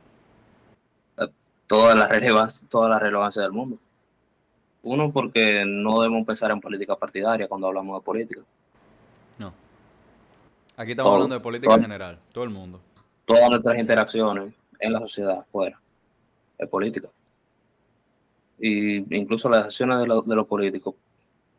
Toda 1.68 1.94
la 1.94 2.08
relevancia, 2.08 2.68
toda 2.68 2.90
la 2.90 3.00
relevancia 3.00 3.44
del 3.44 3.52
mundo. 3.52 3.78
Uno, 4.82 5.12
porque 5.12 5.64
no 5.66 6.00
debemos 6.02 6.26
pensar 6.26 6.52
en 6.52 6.62
política 6.62 6.96
partidaria 6.96 7.48
cuando 7.48 7.68
hablamos 7.68 8.00
de 8.00 8.06
política. 8.06 8.42
No. 9.38 9.54
Aquí 10.78 10.92
estamos 10.92 11.14
hablando 11.14 11.36
de 11.36 11.42
política 11.42 11.76
en 11.76 11.82
general, 11.82 12.20
todo 12.34 12.44
el 12.44 12.50
mundo. 12.50 12.80
Todas 13.26 13.50
nuestras 13.50 13.78
interacciones 13.78 14.54
en 14.80 14.94
la 14.94 15.00
sociedad, 15.00 15.46
fuera, 15.52 15.80
es 16.58 16.68
política. 16.68 17.10
Y 18.58 19.16
incluso 19.16 19.50
las 19.50 19.66
acciones 19.66 20.00
de, 20.00 20.22
de 20.26 20.36
los 20.36 20.48
políticos, 20.48 20.96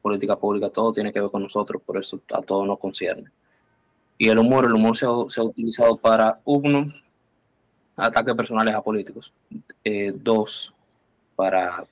política 0.02 0.36
pública, 0.36 0.70
todo 0.70 0.92
tiene 0.92 1.12
que 1.12 1.20
ver 1.20 1.30
con 1.30 1.42
nosotros, 1.42 1.82
por 1.82 1.98
eso 1.98 2.20
a 2.32 2.42
todos 2.42 2.66
nos 2.66 2.78
concierne. 2.78 3.30
Y 4.20 4.28
el 4.28 4.38
humor, 4.38 4.66
el 4.66 4.74
humor 4.74 4.98
se 4.98 5.06
ha, 5.06 5.42
utilizado 5.42 5.96
para, 5.96 6.40
uno, 6.44 6.92
ataques 7.96 8.34
personales 8.34 8.74
a 8.74 8.82
políticos. 8.82 9.32
Eh, 9.82 10.12
dos, 10.14 10.74
para 11.34 11.86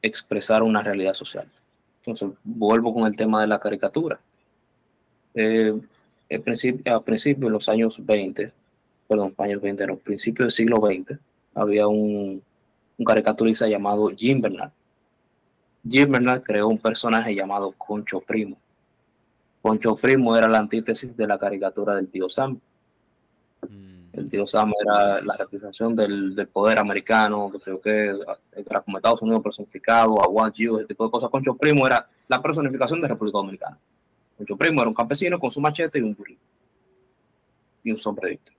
expresar 0.00 0.62
una 0.62 0.84
realidad 0.84 1.14
social. 1.14 1.50
Entonces, 1.98 2.28
vuelvo 2.44 2.94
con 2.94 3.08
el 3.08 3.16
tema 3.16 3.40
de 3.40 3.48
la 3.48 3.58
caricatura. 3.58 4.20
Eh, 5.34 5.74
principio, 6.44 6.94
a 6.94 7.02
principios 7.02 7.48
de 7.48 7.50
los 7.50 7.68
años 7.68 8.06
20, 8.06 8.52
perdón, 9.08 9.34
años 9.38 9.60
20, 9.60 9.84
no, 9.84 9.96
principios 9.96 10.44
del 10.44 10.52
siglo 10.52 10.76
XX, 10.76 11.18
había 11.56 11.88
un, 11.88 12.40
un 12.98 13.04
caricaturista 13.04 13.66
llamado 13.66 14.10
Jim 14.16 14.40
Bernard. 14.40 14.70
Jim 15.90 16.08
Bernard 16.08 16.44
creó 16.44 16.68
un 16.68 16.78
personaje 16.78 17.34
llamado 17.34 17.72
Concho 17.72 18.20
Primo. 18.20 18.56
Concho 19.66 19.96
Primo 19.96 20.36
era 20.36 20.46
la 20.46 20.58
antítesis 20.58 21.16
de 21.16 21.26
la 21.26 21.40
caricatura 21.40 21.96
del 21.96 22.06
tío 22.06 22.30
Sam. 22.30 22.60
Mm. 23.68 23.96
El 24.12 24.30
tío 24.30 24.46
Sam 24.46 24.72
era 24.80 25.20
la 25.20 25.36
representación 25.36 25.96
del, 25.96 26.48
poder 26.52 26.78
americano, 26.78 27.50
que 27.50 27.58
creo 27.58 27.80
que 27.80 28.16
era 28.54 28.80
como 28.82 28.98
Estados 28.98 29.22
Unidos 29.22 29.42
personificado, 29.42 30.22
a 30.22 30.28
Want 30.28 30.54
You, 30.54 30.76
ese 30.76 30.86
tipo 30.86 31.04
de 31.04 31.10
cosas. 31.10 31.30
Concho 31.30 31.56
Primo 31.56 31.84
era 31.84 32.08
la 32.28 32.40
personificación 32.40 33.00
de 33.00 33.08
República 33.08 33.38
Dominicana. 33.38 33.76
Concho 34.38 34.56
Primo 34.56 34.82
era 34.82 34.88
un 34.88 34.94
campesino 34.94 35.40
con 35.40 35.50
su 35.50 35.60
machete 35.60 35.98
y 35.98 36.02
un 36.02 36.14
burrito. 36.14 36.42
Y 37.82 37.90
un 37.90 37.98
sombrerito. 37.98 38.52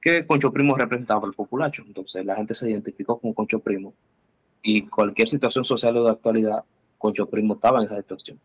Que 0.00 0.26
Concho 0.26 0.52
Primo 0.52 0.76
representaba 0.76 1.28
el 1.28 1.32
populacho. 1.32 1.84
Entonces 1.86 2.26
la 2.26 2.34
gente 2.34 2.56
se 2.56 2.68
identificó 2.68 3.20
con 3.20 3.32
Concho 3.32 3.60
Primo. 3.60 3.94
Y 4.62 4.88
cualquier 4.88 5.28
situación 5.28 5.64
social 5.64 5.96
o 5.98 6.02
de 6.06 6.10
actualidad, 6.10 6.64
Concho 6.98 7.26
Primo 7.26 7.54
estaba 7.54 7.78
en 7.78 7.84
esa 7.84 7.98
situación. 7.98 8.40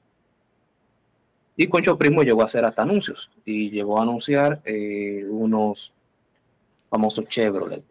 Y 1.61 1.67
Concho 1.67 1.95
Primo 1.95 2.23
llegó 2.23 2.41
a 2.41 2.45
hacer 2.45 2.65
hasta 2.65 2.81
anuncios 2.81 3.29
y 3.45 3.69
llegó 3.69 3.99
a 3.99 4.01
anunciar 4.01 4.63
eh, 4.65 5.23
unos 5.29 5.93
famosos 6.89 7.27
Chevrolet, 7.27 7.83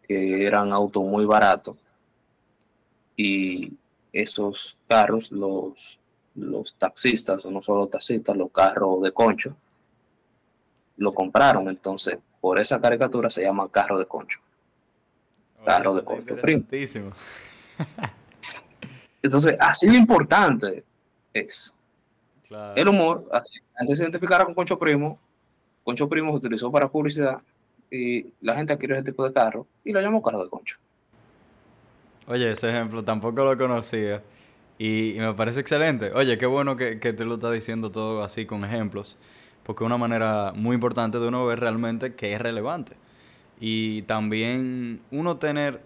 que 0.00 0.46
eran 0.46 0.72
autos 0.72 1.02
muy 1.02 1.24
baratos. 1.24 1.76
Y 3.16 3.72
esos 4.12 4.78
carros, 4.86 5.32
los, 5.32 5.98
los 6.36 6.76
taxistas, 6.76 7.44
o 7.44 7.50
no 7.50 7.60
solo 7.62 7.88
taxistas, 7.88 8.36
los 8.36 8.52
carros 8.52 9.02
de 9.02 9.10
Concho, 9.10 9.56
lo 10.96 11.12
compraron. 11.12 11.68
Entonces, 11.68 12.20
por 12.40 12.60
esa 12.60 12.80
caricatura 12.80 13.28
se 13.28 13.42
llama 13.42 13.68
carro 13.72 13.98
de 13.98 14.06
Concho. 14.06 14.38
Carro 15.64 15.96
de 15.96 16.04
Concho 16.04 16.36
Primo. 16.36 16.62
Entonces, 19.20 19.56
así 19.58 19.88
lo 19.88 19.96
importante 19.96 20.84
es 21.32 21.73
el 22.76 22.88
humor, 22.88 23.28
así, 23.32 23.58
antes 23.76 23.98
se 23.98 24.04
identificara 24.04 24.44
con 24.44 24.54
Concho 24.54 24.78
Primo, 24.78 25.18
Concho 25.82 26.08
Primo 26.08 26.30
se 26.32 26.38
utilizó 26.38 26.70
para 26.72 26.88
publicidad 26.88 27.38
y 27.90 28.26
la 28.40 28.56
gente 28.56 28.72
adquirió 28.72 28.96
ese 28.96 29.04
tipo 29.04 29.24
de 29.24 29.32
carro 29.32 29.66
y 29.84 29.92
lo 29.92 30.00
llamó 30.00 30.22
carro 30.22 30.42
de 30.42 30.50
Concho. 30.50 30.76
Oye, 32.26 32.50
ese 32.50 32.70
ejemplo 32.70 33.04
tampoco 33.04 33.44
lo 33.44 33.56
conocía 33.56 34.22
y, 34.78 35.14
me 35.18 35.34
parece 35.34 35.60
excelente. 35.60 36.10
Oye, 36.12 36.38
qué 36.38 36.46
bueno 36.46 36.76
que, 36.76 36.98
que 36.98 37.12
te 37.12 37.24
lo 37.24 37.34
está 37.34 37.50
diciendo 37.50 37.90
todo 37.90 38.22
así 38.22 38.46
con 38.46 38.64
ejemplos, 38.64 39.16
porque 39.62 39.84
es 39.84 39.86
una 39.86 39.98
manera 39.98 40.52
muy 40.54 40.74
importante 40.74 41.18
de 41.18 41.28
uno 41.28 41.46
ver 41.46 41.60
realmente 41.60 42.14
que 42.14 42.32
es 42.32 42.40
relevante. 42.40 42.96
Y 43.60 44.02
también 44.02 45.00
uno 45.10 45.36
tener, 45.36 45.80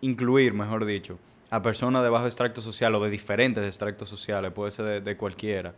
incluir, 0.00 0.54
mejor 0.54 0.86
dicho, 0.86 1.18
a 1.56 1.62
personas 1.62 2.02
de 2.02 2.10
bajo 2.10 2.26
extracto 2.26 2.60
social 2.60 2.94
o 2.94 3.02
de 3.02 3.08
diferentes 3.08 3.64
extractos 3.64 4.10
sociales, 4.10 4.52
puede 4.52 4.70
ser 4.70 5.02
de, 5.02 5.16
cualquiera, 5.16 5.74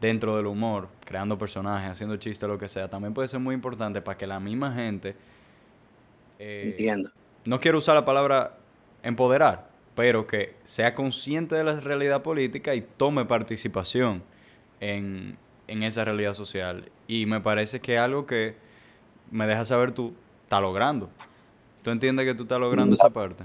dentro 0.00 0.34
del 0.34 0.46
humor, 0.46 0.88
creando 1.04 1.36
personajes, 1.36 1.90
haciendo 1.90 2.16
chistes, 2.16 2.48
lo 2.48 2.56
que 2.56 2.68
sea, 2.68 2.88
también 2.88 3.12
puede 3.12 3.28
ser 3.28 3.38
muy 3.38 3.54
importante 3.54 4.00
para 4.00 4.16
que 4.16 4.26
la 4.26 4.40
misma 4.40 4.72
gente... 4.72 5.14
Eh, 6.38 6.70
Entienda. 6.70 7.12
No 7.44 7.60
quiero 7.60 7.78
usar 7.78 7.94
la 7.94 8.06
palabra 8.06 8.56
empoderar, 9.02 9.68
pero 9.94 10.26
que 10.26 10.54
sea 10.64 10.94
consciente 10.94 11.54
de 11.54 11.64
la 11.64 11.80
realidad 11.80 12.22
política 12.22 12.74
y 12.74 12.80
tome 12.80 13.26
participación 13.26 14.22
en, 14.80 15.36
en 15.68 15.82
esa 15.82 16.02
realidad 16.02 16.32
social. 16.32 16.90
Y 17.08 17.26
me 17.26 17.42
parece 17.42 17.80
que 17.80 17.98
algo 17.98 18.24
que 18.24 18.56
me 19.30 19.46
deja 19.46 19.66
saber 19.66 19.92
tú, 19.92 20.14
está 20.44 20.62
logrando. 20.62 21.10
¿Tú 21.82 21.90
entiendes 21.90 22.24
que 22.24 22.34
tú 22.34 22.44
estás 22.44 22.58
logrando 22.58 22.94
esa 22.94 23.10
parte? 23.10 23.44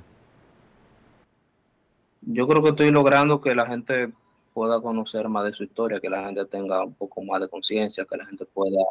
Yo 2.25 2.47
creo 2.47 2.63
que 2.63 2.69
estoy 2.69 2.91
logrando 2.91 3.39
que 3.41 3.55
la 3.55 3.65
gente 3.65 4.11
pueda 4.53 4.81
conocer 4.81 5.27
más 5.29 5.45
de 5.45 5.53
su 5.53 5.63
historia, 5.63 5.99
que 5.99 6.09
la 6.09 6.25
gente 6.25 6.45
tenga 6.45 6.83
un 6.83 6.93
poco 6.93 7.21
más 7.23 7.41
de 7.41 7.49
conciencia, 7.49 8.05
que 8.05 8.17
la 8.17 8.25
gente 8.25 8.45
pueda 8.45 8.81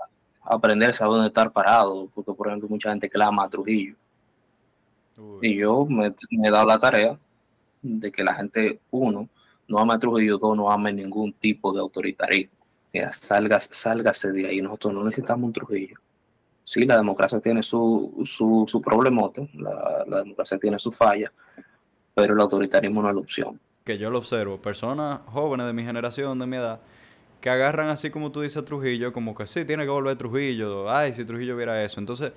aprender 0.42 0.90
a 0.90 0.92
saber 0.92 1.14
dónde 1.14 1.28
estar 1.28 1.50
parado, 1.50 2.08
porque 2.14 2.32
por 2.32 2.48
ejemplo 2.48 2.68
mucha 2.68 2.90
gente 2.90 3.08
clama 3.08 3.44
a 3.44 3.48
Trujillo. 3.48 3.96
Y 5.40 5.56
yo 5.56 5.86
me, 5.86 6.08
he 6.08 6.50
dado 6.50 6.66
la 6.66 6.78
tarea 6.78 7.18
de 7.82 8.12
que 8.12 8.22
la 8.22 8.34
gente, 8.34 8.80
uno, 8.90 9.28
no 9.68 9.78
ame 9.78 9.94
a 9.94 9.98
Trujillo, 9.98 10.38
dos, 10.38 10.56
no 10.56 10.70
ame 10.70 10.92
ningún 10.92 11.32
tipo 11.32 11.72
de 11.72 11.80
autoritarismo. 11.80 12.52
Que 12.92 13.10
salga, 13.12 13.58
sálgase 13.60 14.32
de 14.32 14.46
ahí, 14.46 14.60
nosotros 14.60 14.94
no 14.94 15.04
necesitamos 15.04 15.46
un 15.46 15.52
Trujillo. 15.52 15.96
Sí, 16.62 16.84
la 16.84 16.96
democracia 16.96 17.40
tiene 17.40 17.62
su, 17.62 18.22
su, 18.24 18.64
su 18.68 18.80
problemote, 18.80 19.48
la, 19.54 20.04
la 20.06 20.18
democracia 20.18 20.58
tiene 20.58 20.78
su 20.78 20.90
falla, 20.92 21.30
pero 22.14 22.35
el 22.35 22.40
autoritarismo 22.40 23.03
no 23.03 23.09
es 23.09 23.14
la 23.14 23.20
opción. 23.20 23.61
Que 23.85 23.98
yo 23.98 24.11
lo 24.11 24.18
observo, 24.18 24.59
personas 24.59 25.20
jóvenes 25.27 25.66
de 25.66 25.72
mi 25.72 25.85
generación, 25.85 26.38
de 26.38 26.46
mi 26.46 26.57
edad, 26.57 26.81
que 27.40 27.50
agarran 27.50 27.88
así 27.88 28.11
como 28.11 28.33
tú 28.33 28.40
dices 28.40 28.64
Trujillo, 28.64 29.12
como 29.12 29.35
que 29.35 29.46
sí, 29.46 29.64
tiene 29.64 29.85
que 29.85 29.90
volver 29.90 30.16
Trujillo, 30.16 30.90
ay, 30.90 31.12
si 31.12 31.24
Trujillo 31.24 31.57
viera 31.57 31.85
eso. 31.85 32.00
Entonces, 32.00 32.33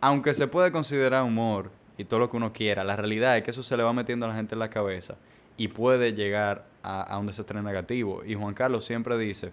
aunque 0.00 0.32
se 0.32 0.46
puede 0.46 0.72
considerar 0.72 1.24
humor 1.24 1.70
y 1.98 2.04
todo 2.04 2.20
lo 2.20 2.30
que 2.30 2.36
uno 2.36 2.52
quiera, 2.52 2.84
la 2.84 2.96
realidad 2.96 3.36
es 3.36 3.42
que 3.42 3.50
eso 3.50 3.62
se 3.62 3.76
le 3.76 3.82
va 3.82 3.92
metiendo 3.92 4.24
a 4.24 4.30
la 4.30 4.34
gente 4.34 4.54
en 4.54 4.60
la 4.60 4.70
cabeza 4.70 5.16
y 5.58 5.68
puede 5.68 6.12
llegar 6.12 6.64
a, 6.82 7.18
un 7.18 7.26
desastre 7.26 7.60
negativo. 7.62 8.22
Y 8.24 8.34
Juan 8.34 8.54
Carlos 8.54 8.84
siempre 8.84 9.18
dice 9.18 9.52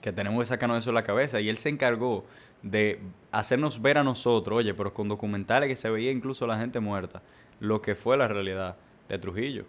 que 0.00 0.12
tenemos 0.12 0.40
que 0.40 0.46
sacarnos 0.46 0.78
eso 0.78 0.90
de 0.90 0.94
la 0.94 1.04
cabeza 1.04 1.40
y 1.40 1.48
él 1.48 1.58
se 1.58 1.68
encargó 1.68 2.24
de 2.62 3.00
hacernos 3.32 3.82
ver 3.82 3.98
a 3.98 4.04
nosotros, 4.04 4.58
oye, 4.58 4.74
pero 4.74 4.92
con 4.92 5.08
documentales 5.08 5.68
que 5.68 5.76
se 5.76 5.90
veía 5.90 6.10
incluso 6.10 6.46
la 6.46 6.58
gente 6.58 6.78
muerta 6.78 7.22
lo 7.62 7.80
que 7.80 7.94
fue 7.94 8.16
la 8.16 8.26
realidad 8.26 8.76
de 9.08 9.18
Trujillo. 9.18 9.64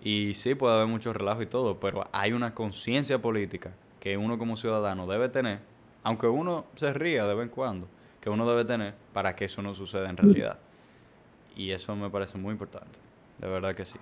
Y 0.00 0.34
sí, 0.34 0.54
puede 0.54 0.76
haber 0.76 0.86
mucho 0.86 1.12
relajo 1.12 1.42
y 1.42 1.46
todo, 1.46 1.80
pero 1.80 2.08
hay 2.12 2.32
una 2.32 2.54
conciencia 2.54 3.18
política 3.18 3.72
que 3.98 4.16
uno 4.16 4.38
como 4.38 4.56
ciudadano 4.56 5.08
debe 5.08 5.28
tener, 5.28 5.58
aunque 6.04 6.28
uno 6.28 6.66
se 6.76 6.92
ría 6.92 7.26
de 7.26 7.34
vez 7.34 7.46
en 7.46 7.50
cuando, 7.50 7.88
que 8.20 8.30
uno 8.30 8.48
debe 8.48 8.64
tener 8.64 8.94
para 9.12 9.34
que 9.34 9.46
eso 9.46 9.60
no 9.62 9.74
suceda 9.74 10.08
en 10.08 10.16
realidad. 10.16 10.58
Y 11.56 11.72
eso 11.72 11.96
me 11.96 12.08
parece 12.08 12.38
muy 12.38 12.52
importante, 12.52 13.00
de 13.38 13.48
verdad 13.48 13.74
que 13.74 13.84
sí. 13.84 13.98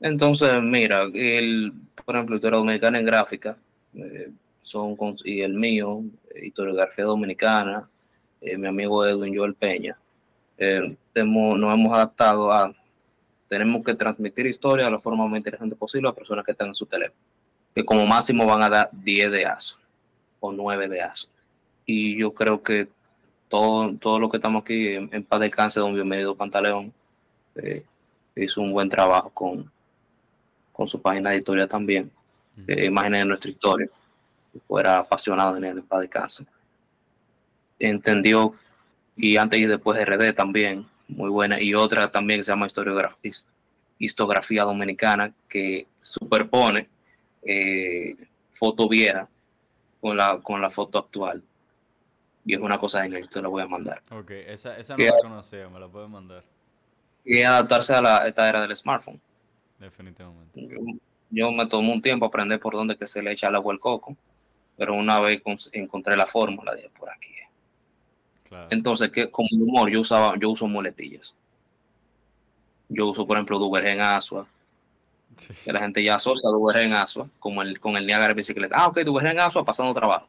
Entonces, 0.00 0.62
mira, 0.62 1.02
el, 1.12 1.74
por 2.06 2.16
ejemplo, 2.16 2.36
Historia 2.36 2.58
Dominicana 2.58 2.98
en 2.98 3.04
Gráfica, 3.04 3.58
eh, 3.94 4.30
son 4.62 4.96
y 5.24 5.42
el 5.42 5.52
mío, 5.52 6.02
Historiografía 6.42 7.04
Dominicana, 7.04 7.86
eh, 8.40 8.56
mi 8.56 8.66
amigo 8.66 9.04
Edwin 9.04 9.36
Joel 9.36 9.54
Peña, 9.54 9.98
eh, 10.58 10.96
nos 11.14 11.74
hemos 11.74 11.92
adaptado 11.92 12.50
a, 12.52 12.72
tenemos 13.48 13.84
que 13.84 13.94
transmitir 13.94 14.46
historia 14.46 14.86
de 14.86 14.90
la 14.92 14.98
forma 14.98 15.26
más 15.26 15.36
interesante 15.36 15.76
posible 15.76 16.08
a 16.08 16.12
personas 16.12 16.44
que 16.44 16.52
están 16.52 16.68
en 16.68 16.74
su 16.74 16.86
teléfono, 16.86 17.20
que 17.74 17.84
como 17.84 18.06
máximo 18.06 18.46
van 18.46 18.62
a 18.62 18.68
dar 18.68 18.90
10 18.92 19.30
de 19.30 19.46
ASO 19.46 19.76
o 20.40 20.52
9 20.52 20.88
de 20.88 21.02
ASO. 21.02 21.28
Y 21.84 22.16
yo 22.16 22.32
creo 22.32 22.62
que 22.62 22.88
todo, 23.48 23.94
todo 23.96 24.18
lo 24.18 24.30
que 24.30 24.38
estamos 24.38 24.62
aquí 24.62 24.88
en, 24.88 25.24
paz 25.24 25.40
de 25.40 25.50
cáncer, 25.50 25.82
don 25.82 25.94
Bienvenido 25.94 26.34
Pantaleón, 26.34 26.92
eh, 27.56 27.84
hizo 28.36 28.62
un 28.62 28.72
buen 28.72 28.88
trabajo 28.88 29.28
con, 29.30 29.70
con 30.72 30.88
su 30.88 31.00
página 31.00 31.30
de 31.30 31.36
historia 31.36 31.66
también, 31.66 32.10
eh, 32.66 32.86
imágenes 32.86 33.20
de 33.20 33.26
nuestra 33.26 33.50
historia, 33.50 33.88
fuera 34.66 34.98
apasionado 34.98 35.56
en 35.56 35.64
el 35.64 35.82
paz 35.82 36.00
de 36.00 36.08
cáncer. 36.08 36.46
Entendió 37.78 38.54
y 39.16 39.36
antes 39.36 39.60
y 39.60 39.66
después 39.66 40.04
RD 40.04 40.34
también, 40.34 40.86
muy 41.08 41.30
buena, 41.30 41.60
y 41.60 41.74
otra 41.74 42.10
también 42.10 42.40
que 42.40 42.44
se 42.44 42.52
llama 42.52 42.66
Historiografista, 42.66 43.50
histografía 43.98 44.64
dominicana 44.64 45.32
que 45.48 45.86
superpone 46.00 46.88
eh, 47.42 48.16
foto 48.48 48.88
vieja 48.88 49.28
con 50.00 50.16
la, 50.16 50.40
con 50.40 50.60
la 50.60 50.70
foto 50.70 50.98
actual. 50.98 51.42
Y 52.44 52.54
es 52.54 52.60
una 52.60 52.78
cosa 52.78 53.02
genial, 53.02 53.28
te 53.28 53.40
la 53.40 53.48
voy 53.48 53.62
a 53.62 53.66
mandar. 53.66 54.02
Ok, 54.10 54.30
esa, 54.30 54.76
esa 54.76 54.96
no 54.96 55.04
la 55.04 55.16
conocía, 55.22 55.68
me 55.68 55.78
la 55.78 55.86
puedes 55.86 56.08
mandar. 56.08 56.42
Y 57.24 57.42
adaptarse 57.42 57.94
a 57.94 58.02
la, 58.02 58.26
esta 58.26 58.48
era 58.48 58.66
del 58.66 58.76
smartphone. 58.76 59.20
Definitivamente. 59.78 60.68
Yo, 61.30 61.50
me 61.52 61.66
tomé 61.66 61.92
un 61.92 62.02
tiempo 62.02 62.26
aprender 62.26 62.58
por 62.58 62.74
dónde 62.74 62.96
que 62.96 63.06
se 63.06 63.22
le 63.22 63.32
echa 63.32 63.48
el 63.48 63.54
agua 63.54 63.72
al 63.72 63.80
coco, 63.80 64.16
pero 64.76 64.94
una 64.94 65.20
vez 65.20 65.40
encontré 65.72 66.16
la 66.16 66.26
fórmula, 66.26 66.74
de 66.74 66.90
por 66.90 67.10
aquí. 67.10 67.30
Entonces, 68.70 69.10
que 69.10 69.30
como 69.30 69.48
humor, 69.52 69.90
yo 69.90 70.00
usaba, 70.00 70.34
yo 70.38 70.50
uso 70.50 70.66
muletillas. 70.66 71.34
Yo 72.88 73.06
uso, 73.08 73.26
por 73.26 73.36
ejemplo, 73.36 73.58
Duvergen 73.58 74.00
Asua, 74.00 74.46
que 75.64 75.72
la 75.72 75.80
gente 75.80 76.02
ya 76.02 76.16
asocia 76.16 76.48
Duvergen 76.50 76.92
Asua 76.92 77.28
como 77.38 77.62
el, 77.62 77.80
con 77.80 77.96
el 77.96 78.06
Niagara 78.06 78.34
bicicleta. 78.34 78.76
Ah, 78.78 78.88
ok, 78.88 78.98
Duvergen 79.00 79.40
Asua 79.40 79.64
pasando 79.64 79.94
trabajo. 79.94 80.26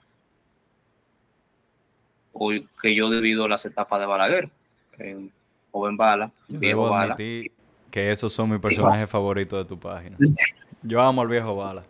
O 2.32 2.52
que 2.82 2.96
yo 2.96 3.10
debido 3.10 3.46
a 3.46 3.50
las 3.50 3.66
etapas 3.66 4.00
de 4.00 4.06
Balaguer, 4.06 4.50
en 4.98 5.32
Joven 5.72 5.98
Bala, 5.98 6.32
Viejo 6.48 6.90
Bala. 6.90 7.16
Que 7.16 8.12
esos 8.12 8.34
son 8.34 8.50
mis 8.50 8.60
personajes 8.60 9.10
favoritos 9.10 9.60
de 9.60 9.66
tu 9.66 9.80
página. 9.80 10.18
Yo 10.82 11.00
amo 11.00 11.22
al 11.22 11.28
Viejo 11.28 11.56
Bala. 11.56 11.84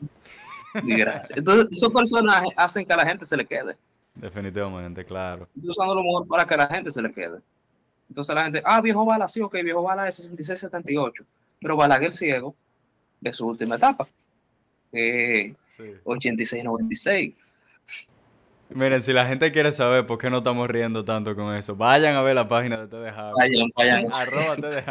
Gracias. 0.74 1.38
Entonces, 1.38 1.68
esos 1.72 1.92
personajes 1.92 2.52
hacen 2.58 2.86
que 2.86 2.94
a 2.94 2.98
la 2.98 3.06
gente 3.06 3.26
se 3.26 3.38
le 3.38 3.46
quede. 3.46 3.78
Definitivamente, 4.16 5.04
claro. 5.04 5.48
Estoy 5.56 5.72
usando 5.72 5.96
lo 5.96 6.04
mejor 6.04 6.28
para 6.28 6.46
que 6.46 6.54
a 6.54 6.58
la 6.58 6.68
gente 6.68 6.92
se 6.92 7.02
le 7.02 7.12
quede. 7.12 7.40
Entonces 8.10 8.36
la 8.36 8.44
gente, 8.44 8.62
ah, 8.64 8.80
viejo 8.82 9.06
Bala, 9.06 9.28
sí, 9.28 9.42
ok, 9.42 9.54
viejo 9.64 9.82
Bala 9.82 10.08
es 10.08 10.32
66-78. 10.32 11.26
Pero 11.60 11.76
Balaguer 11.76 12.14
ciego 12.14 12.56
de 13.20 13.34
su 13.34 13.48
última 13.48 13.76
etapa. 13.76 14.08
Eh, 14.92 15.54
86-96. 16.04 17.34
Miren, 18.70 19.02
si 19.02 19.14
la 19.14 19.26
gente 19.26 19.52
quiere 19.52 19.72
saber 19.72 20.06
por 20.06 20.18
qué 20.18 20.30
no 20.30 20.38
estamos 20.38 20.68
riendo 20.68 21.06
tanto 21.06 21.36
con 21.36 21.56
eso, 21.56 21.76
vayan 21.76 22.16
a 22.16 22.22
ver 22.22 22.36
la 22.36 22.48
página 22.48 22.86
de 22.86 22.88
Te. 22.88 22.98
Vayan, 22.98 23.70
vayan. 23.76 24.08
Arroba 24.14 24.56
Te. 24.56 24.84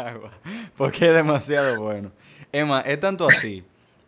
Porque 0.77 1.07
es 1.07 1.13
demasiado 1.13 1.81
bueno. 1.81 2.11
Emma, 2.51 2.81
es 2.81 2.99
tanto 2.99 3.27
así. 3.27 3.63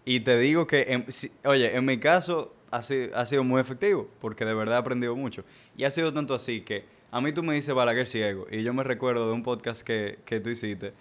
Y 0.05 0.21
te 0.21 0.37
digo 0.37 0.67
que, 0.67 1.03
oye, 1.45 1.75
en 1.75 1.85
mi 1.85 1.97
caso 1.97 2.53
ha 2.75 2.83
sido, 2.83 3.15
ha 3.15 3.25
sido 3.25 3.43
muy 3.43 3.61
efectivo, 3.61 4.07
porque 4.19 4.45
de 4.45 4.53
verdad 4.53 4.75
he 4.75 4.79
aprendido 4.79 5.15
mucho. 5.15 5.43
Y 5.77 5.85
ha 5.85 5.91
sido 5.91 6.13
tanto 6.13 6.33
así 6.33 6.61
que 6.61 6.85
a 7.11 7.21
mí 7.21 7.31
tú 7.31 7.43
me 7.43 7.53
dices 7.53 7.73
Balaguer 7.73 8.07
ciego, 8.07 8.45
y 8.51 8.63
yo 8.63 8.73
me 8.73 8.83
recuerdo 8.83 9.27
de 9.27 9.33
un 9.33 9.43
podcast 9.43 9.85
que, 9.85 10.19
que 10.25 10.39
tú 10.39 10.49
hiciste, 10.49 10.93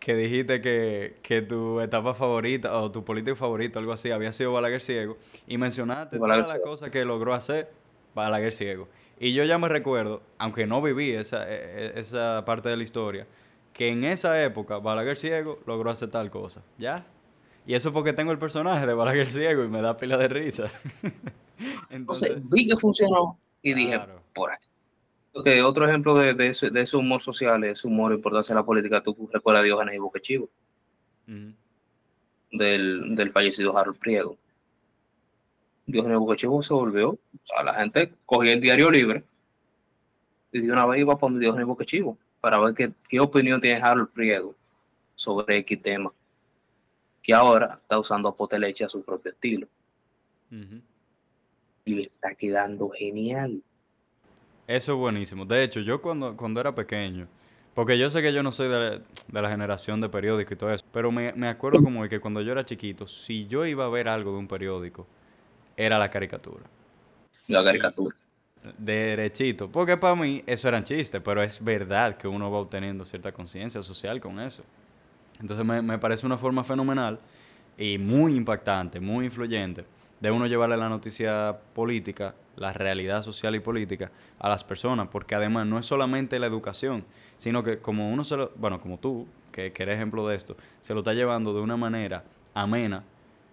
que 0.00 0.14
dijiste 0.14 0.60
que, 0.60 1.16
que, 1.22 1.42
tu 1.42 1.80
etapa 1.80 2.14
favorita 2.14 2.78
o 2.78 2.90
tu 2.90 3.04
político 3.04 3.36
favorito, 3.36 3.78
algo 3.78 3.92
así, 3.92 4.10
había 4.10 4.32
sido 4.32 4.52
Balaguer 4.52 4.80
ciego, 4.80 5.18
y 5.46 5.58
mencionaste 5.58 6.18
todas 6.18 6.48
las 6.48 6.58
cosas 6.60 6.90
que 6.90 7.04
logró 7.04 7.34
hacer 7.34 7.70
Balaguer 8.14 8.52
ciego. 8.52 8.88
Y 9.20 9.34
yo 9.34 9.44
ya 9.44 9.58
me 9.58 9.68
recuerdo, 9.68 10.22
aunque 10.38 10.66
no 10.66 10.80
viví 10.80 11.10
esa, 11.10 11.46
e, 11.52 11.88
e, 11.96 12.00
esa 12.00 12.44
parte 12.46 12.68
de 12.68 12.76
la 12.76 12.82
historia, 12.84 13.26
que 13.74 13.88
en 13.88 14.04
esa 14.04 14.42
época 14.42 14.78
Balaguer 14.78 15.16
ciego 15.16 15.58
logró 15.66 15.90
hacer 15.90 16.10
tal 16.10 16.30
cosa, 16.30 16.62
¿ya? 16.78 17.04
Y 17.68 17.74
eso 17.74 17.92
porque 17.92 18.14
tengo 18.14 18.32
el 18.32 18.38
personaje 18.38 18.86
de 18.86 18.94
Balaguer 18.94 19.26
ciego 19.26 19.62
y 19.62 19.68
me 19.68 19.82
da 19.82 19.94
pila 19.94 20.16
de 20.16 20.26
risa. 20.26 20.70
Entonces, 21.90 22.38
vi 22.48 22.66
que 22.66 22.78
funcionó 22.78 23.38
y 23.60 23.74
dije, 23.74 24.00
por 24.34 24.50
aquí. 24.50 24.70
Otro 25.60 25.86
ejemplo 25.86 26.16
de, 26.16 26.32
de, 26.32 26.48
ese, 26.48 26.70
de, 26.70 26.80
ese, 26.80 26.96
humor 26.96 27.22
social, 27.22 27.62
ese 27.64 27.86
humor 27.86 28.14
importante 28.14 28.52
en 28.52 28.56
la 28.56 28.64
política, 28.64 29.02
tú 29.02 29.28
recuerdas 29.30 29.60
a 29.60 29.64
Diógenes 29.64 29.94
y 29.94 29.98
Boquechivo, 29.98 30.48
del, 32.50 33.14
del 33.14 33.32
fallecido 33.32 33.76
Harold 33.76 33.98
Priego. 33.98 34.38
Diógenes 35.84 36.18
Boquechivo 36.20 36.62
se 36.62 36.72
volvió, 36.72 37.10
o 37.10 37.20
sea, 37.44 37.62
la 37.62 37.74
gente 37.74 38.14
cogía 38.24 38.54
el 38.54 38.62
diario 38.62 38.90
libre 38.90 39.24
y 40.52 40.60
de 40.62 40.72
una 40.72 40.86
vez 40.86 41.00
iba 41.00 41.12
a 41.12 41.18
poner 41.18 41.40
Diógenes 41.40 41.66
Boquechivo 41.66 42.16
para 42.40 42.58
ver 42.60 42.72
qué, 42.72 42.92
qué 43.06 43.20
opinión 43.20 43.60
tiene 43.60 43.82
Harold 43.82 44.08
Priego 44.08 44.54
sobre 45.14 45.58
X 45.58 45.82
tema, 45.82 46.10
que 47.28 47.34
ahora 47.34 47.78
está 47.82 47.98
usando 47.98 48.34
Poteleche 48.34 48.86
a 48.86 48.88
su 48.88 49.02
propio 49.02 49.32
estilo. 49.32 49.68
Y 51.84 51.94
le 51.94 52.02
está 52.04 52.34
quedando 52.34 52.88
genial. 52.88 53.62
Eso 54.66 54.92
es 54.94 54.98
buenísimo. 54.98 55.44
De 55.44 55.62
hecho, 55.62 55.80
yo 55.80 56.00
cuando, 56.00 56.34
cuando 56.38 56.58
era 56.58 56.74
pequeño, 56.74 57.28
porque 57.74 57.98
yo 57.98 58.08
sé 58.08 58.22
que 58.22 58.32
yo 58.32 58.42
no 58.42 58.50
soy 58.50 58.68
de, 58.68 59.02
la 59.30 59.50
generación 59.50 60.00
de 60.00 60.08
periódico 60.08 60.54
y 60.54 60.56
todo 60.56 60.72
eso, 60.72 60.86
pero 60.90 61.12
me, 61.12 61.34
me 61.34 61.48
acuerdo 61.48 61.82
como 61.82 62.08
que 62.08 62.18
cuando 62.18 62.40
yo 62.40 62.52
era 62.52 62.64
chiquito, 62.64 63.06
si 63.06 63.46
yo 63.46 63.66
iba 63.66 63.84
a 63.84 63.90
ver 63.90 64.08
algo 64.08 64.32
de 64.32 64.38
un 64.38 64.48
periódico, 64.48 65.06
era 65.76 65.98
la 65.98 66.08
caricatura. 66.08 66.64
La 67.46 67.62
caricatura. 67.62 68.16
Derechito. 68.78 69.70
Porque 69.70 69.98
para 69.98 70.16
mí 70.16 70.42
eso 70.46 70.66
eran 70.66 70.82
chistes, 70.82 71.20
pero 71.22 71.42
es 71.42 71.62
verdad 71.62 72.16
que 72.16 72.26
uno 72.26 72.50
va 72.50 72.60
obteniendo 72.60 73.04
cierta 73.04 73.32
conciencia 73.32 73.82
social 73.82 74.18
con 74.18 74.40
eso. 74.40 74.64
Entonces 75.40 75.64
me, 75.64 75.82
me, 75.82 75.98
parece 75.98 76.26
una 76.26 76.36
forma 76.36 76.64
fenomenal 76.64 77.18
y 77.76 77.98
muy 77.98 78.34
impactante, 78.34 79.00
muy 79.00 79.26
influyente 79.26 79.84
de 80.20 80.30
uno 80.30 80.46
llevarle 80.46 80.76
la 80.76 80.88
noticia 80.88 81.58
política, 81.74 82.34
la 82.56 82.72
realidad 82.72 83.22
social 83.22 83.54
y 83.54 83.60
política 83.60 84.10
a 84.40 84.48
las 84.48 84.64
personas, 84.64 85.08
porque 85.08 85.34
además 85.34 85.66
no 85.66 85.78
es 85.78 85.86
solamente 85.86 86.38
la 86.40 86.46
educación, 86.46 87.04
sino 87.36 87.62
que 87.62 87.78
como 87.78 88.10
uno 88.10 88.24
se 88.24 88.36
lo, 88.36 88.50
bueno, 88.56 88.80
como 88.80 88.98
tú, 88.98 89.28
que, 89.52 89.72
que 89.72 89.84
eres 89.84 89.96
ejemplo 89.96 90.26
de 90.26 90.34
esto, 90.34 90.56
se 90.80 90.92
lo 90.92 91.00
está 91.00 91.14
llevando 91.14 91.54
de 91.54 91.60
una 91.60 91.76
manera 91.76 92.24
amena 92.54 93.04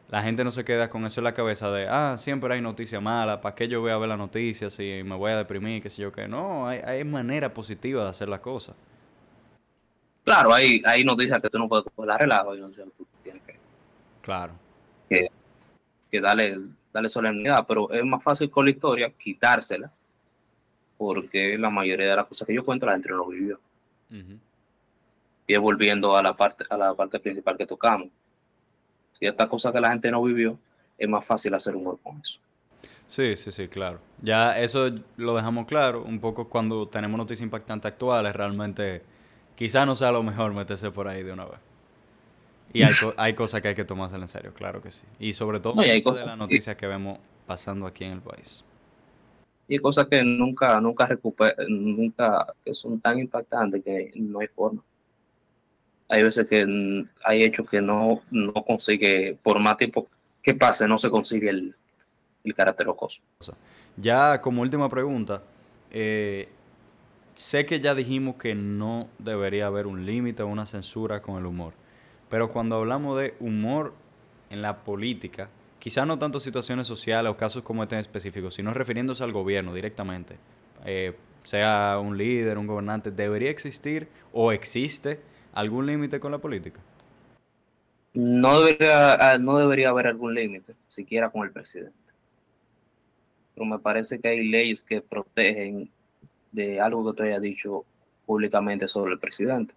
la 0.10 0.22
gente 0.22 0.44
no 0.44 0.52
se 0.52 0.64
queda 0.64 0.90
con 0.90 1.06
eso 1.06 1.20
en 1.20 1.24
la 1.24 1.34
cabeza 1.34 1.72
de, 1.72 1.88
ah, 1.90 2.16
siempre 2.18 2.54
hay 2.54 2.62
noticias 2.62 3.02
malas, 3.02 3.40
¿para 3.40 3.56
qué 3.56 3.68
yo 3.68 3.82
voy 3.82 3.92
a 3.92 3.98
ver 3.98 4.10
las 4.10 4.20
noticias 4.20 4.74
si 4.74 5.02
me 5.04 5.16
voy 5.16 5.32
a 5.32 5.38
deprimir, 5.38 5.82
qué 5.82 5.90
sé 5.90 6.04
yo 6.04 6.12
qué? 6.12 6.28
No, 6.28 6.68
hay, 6.68 6.80
hay 6.86 7.04
manera 7.04 7.54
positiva 7.54 8.04
de 8.04 8.10
hacer 8.10 8.30
las 8.30 8.40
cosas. 8.42 8.76
Claro, 10.26 10.54
hay, 10.54 10.82
hay 10.86 11.06
noticias 11.06 11.40
que 11.40 11.50
tú 11.50 11.58
no 11.58 11.70
puedes 11.70 11.86
coger 11.96 12.20
relajo 12.20 12.56
y 12.56 12.60
no 12.60 12.70
tú 12.70 13.08
tienes 13.24 13.42
que... 13.44 13.58
Claro. 14.22 14.54
Que, 15.08 15.30
que 16.12 16.20
darle, 16.20 16.60
darle 16.92 17.10
solemnidad, 17.10 17.64
pero 17.66 17.90
es 17.92 18.04
más 18.04 18.22
fácil 18.22 18.50
con 18.50 18.66
la 18.66 18.72
historia 18.72 19.10
quitársela, 19.12 19.90
porque 20.98 21.58
la 21.58 21.70
mayoría 21.70 22.10
de 22.10 22.16
las 22.18 22.26
cosas 22.26 22.46
que 22.46 22.56
yo 22.56 22.66
cuento 22.66 22.86
la 22.86 22.94
gente 22.94 23.10
no 23.10 23.18
lo 23.18 23.28
vivió. 23.28 23.60
Y 25.48 25.54
es 25.54 25.60
volviendo 25.60 26.18
a 26.18 26.24
la 26.24 26.36
parte, 26.36 26.66
a 26.70 26.76
la 26.76 26.94
parte 26.94 27.20
principal 27.20 27.58
que 27.58 27.66
tocamos 27.66 28.10
si 29.18 29.26
esta 29.26 29.48
cosa 29.48 29.72
que 29.72 29.80
la 29.80 29.92
gente 29.92 30.12
no 30.12 30.22
vivió, 30.22 30.58
es 30.98 31.08
más 31.08 31.26
fácil 31.26 31.54
hacer 31.54 31.76
humor 31.76 31.98
con 32.04 32.20
eso. 32.20 32.40
Sí, 33.08 33.36
sí, 33.36 33.52
sí, 33.52 33.68
claro. 33.68 34.00
Ya 34.22 34.60
eso 34.60 34.90
lo 35.18 35.36
dejamos 35.36 35.68
claro, 35.68 36.04
un 36.04 36.20
poco 36.20 36.50
cuando 36.50 36.88
tenemos 36.88 37.18
noticias 37.18 37.44
impactantes 37.44 37.92
actuales, 37.92 38.36
realmente 38.36 39.04
quizá 39.56 39.86
no 39.86 39.96
sea 39.96 40.12
lo 40.12 40.24
mejor 40.24 40.54
meterse 40.54 40.92
por 40.92 41.08
ahí 41.08 41.24
de 41.24 41.34
una 41.34 41.46
vez. 41.46 41.60
Y 42.74 42.84
hay, 42.84 42.94
hay 43.18 43.34
cosas 43.34 43.62
que 43.62 43.70
hay 43.70 43.76
que 43.76 43.86
tomarse 43.86 44.16
en 44.16 44.28
serio, 44.28 44.54
claro 44.54 44.82
que 44.82 44.92
sí. 44.92 45.06
Y 45.20 45.34
sobre 45.34 45.60
todo 45.60 45.82
de 45.82 46.02
las 46.26 46.38
noticias 46.38 46.76
que 46.76 46.88
vemos 46.88 47.20
pasando 47.46 47.88
aquí 47.88 48.04
en 48.04 48.14
el 48.14 48.22
país. 48.22 48.66
Y 49.68 49.80
cosas 49.80 50.08
que 50.08 50.24
nunca, 50.24 50.80
nunca 50.80 51.08
nunca, 51.68 52.54
que 52.64 52.74
son 52.74 53.00
tan 53.00 53.18
impactantes 53.20 53.84
que 53.84 54.12
no 54.16 54.40
hay 54.40 54.48
forma 54.48 54.84
hay 56.10 56.24
veces 56.24 56.48
que 56.48 57.06
hay 57.24 57.44
hechos 57.44 57.70
que 57.70 57.82
no, 57.82 58.22
no 58.32 58.54
consigue, 58.54 59.38
por 59.42 59.60
más 59.60 59.78
tiempo 59.78 60.08
que 60.42 60.54
pase, 60.54 60.88
no 60.88 60.98
se 60.98 61.10
consigue 61.10 61.50
el, 61.50 61.76
carácter 62.56 62.86
rocoso. 62.86 63.24
Ya 63.98 64.40
como 64.40 64.62
última 64.62 64.88
pregunta, 64.88 65.42
eh, 65.90 66.48
sé 67.36 67.66
que 67.66 67.80
ya 67.80 67.94
dijimos 67.96 68.36
que 68.36 68.56
no 68.56 69.08
debería 69.20 69.68
haber 69.68 69.88
un 69.88 70.06
límite 70.06 70.44
o 70.44 70.48
una 70.48 70.66
censura 70.66 71.22
con 71.22 71.38
el 71.38 71.46
humor, 71.46 71.74
pero 72.30 72.52
cuando 72.52 72.78
hablamos 72.78 73.18
de 73.20 73.36
humor 73.40 73.94
en 74.50 74.62
la 74.62 74.84
política, 74.84 75.50
quizás 75.78 76.08
no 76.08 76.18
tanto 76.18 76.40
situaciones 76.40 76.88
sociales 76.88 77.32
o 77.32 77.38
casos 77.38 77.62
como 77.62 77.84
este 77.84 77.96
en 77.96 78.02
específico, 78.02 78.50
sino 78.50 78.74
refiriéndose 78.74 79.24
al 79.24 79.32
gobierno 79.32 79.74
directamente, 79.74 80.38
eh, 80.86 81.16
sea 81.44 82.00
un 82.02 82.18
líder, 82.18 82.58
un 82.58 82.66
gobernante, 82.66 83.12
¿debería 83.12 83.52
existir 83.52 84.08
o 84.34 84.52
existe? 84.52 85.20
algún 85.56 85.88
límite 85.88 86.20
con 86.20 86.32
la 86.32 86.38
política? 86.38 86.80
No 88.14 88.62
debería, 88.62 89.14
ah, 89.14 89.38
no 89.38 89.58
debería 89.58 89.90
haber 89.90 90.08
algún 90.08 90.36
límite, 90.36 90.76
siquiera 90.88 91.30
con 91.30 91.44
el 91.46 91.52
presidente. 91.52 91.98
Pero 93.56 93.66
me 93.66 93.80
parece 93.80 94.20
que 94.20 94.28
hay 94.28 94.48
leyes 94.48 94.84
que 94.84 95.02
protegen 95.02 95.90
de 96.56 96.80
algo 96.80 97.12
que 97.12 97.18
te 97.18 97.28
haya 97.28 97.40
dicho 97.40 97.84
públicamente 98.26 98.88
sobre 98.88 99.14
el 99.14 99.20
presidente. 99.20 99.74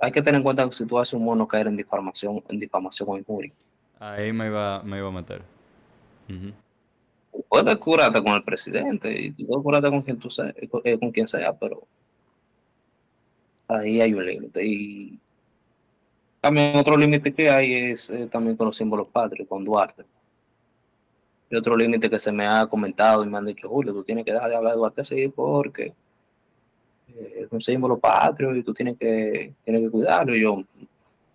Hay 0.00 0.12
que 0.12 0.20
tener 0.20 0.38
en 0.38 0.42
cuenta 0.42 0.68
que 0.68 0.74
si 0.74 0.84
tú 0.84 0.98
haces 0.98 1.14
un 1.14 1.24
mono 1.24 1.48
caer 1.48 1.68
en 1.68 1.76
difamación, 1.76 2.42
en 2.48 2.58
difamación 2.58 3.08
o 3.08 3.18
injuria. 3.18 3.52
Ahí 3.98 4.32
me 4.32 4.46
iba, 4.46 4.82
me 4.82 4.98
iba 4.98 5.08
a 5.08 5.12
meter. 5.12 5.42
Puedes 7.48 7.76
curarte 7.76 8.22
con 8.22 8.32
el 8.32 8.42
presidente 8.42 9.10
y 9.12 9.44
puedes 9.44 9.62
curarte 9.62 9.90
con 9.90 10.02
quien 10.02 10.18
tú 10.18 10.30
sea, 10.30 10.52
con 11.00 11.10
quien 11.10 11.28
sea, 11.28 11.52
pero 11.52 11.86
ahí 13.68 14.00
hay 14.00 14.12
un 14.12 14.26
límite. 14.26 14.64
Y 14.64 15.18
También 16.40 16.76
otro 16.76 16.96
límite 16.96 17.32
que 17.32 17.48
hay 17.48 17.72
es 17.74 18.10
eh, 18.10 18.26
también 18.30 18.56
con 18.56 18.66
los 18.66 18.76
símbolos 18.76 19.08
patrios, 19.08 19.48
con 19.48 19.64
Duarte. 19.64 20.04
Y 21.52 21.56
otro 21.56 21.76
límite 21.76 22.08
que 22.08 22.18
se 22.18 22.32
me 22.32 22.46
ha 22.46 22.66
comentado 22.66 23.22
y 23.22 23.28
me 23.28 23.36
han 23.36 23.44
dicho, 23.44 23.68
Julio, 23.68 23.92
tú 23.92 24.02
tienes 24.02 24.24
que 24.24 24.32
dejar 24.32 24.48
de 24.48 24.56
hablar 24.56 24.72
de 24.72 24.78
Duarte 24.78 25.02
así 25.02 25.28
porque 25.28 25.92
eh, 27.08 27.42
es 27.44 27.52
un 27.52 27.60
símbolo 27.60 27.98
patrio 27.98 28.56
y 28.56 28.62
tú 28.62 28.72
tienes 28.72 28.96
que, 28.96 29.52
tienes 29.62 29.82
que 29.82 29.90
cuidarlo. 29.90 30.34
Y 30.34 30.40
yo, 30.40 30.64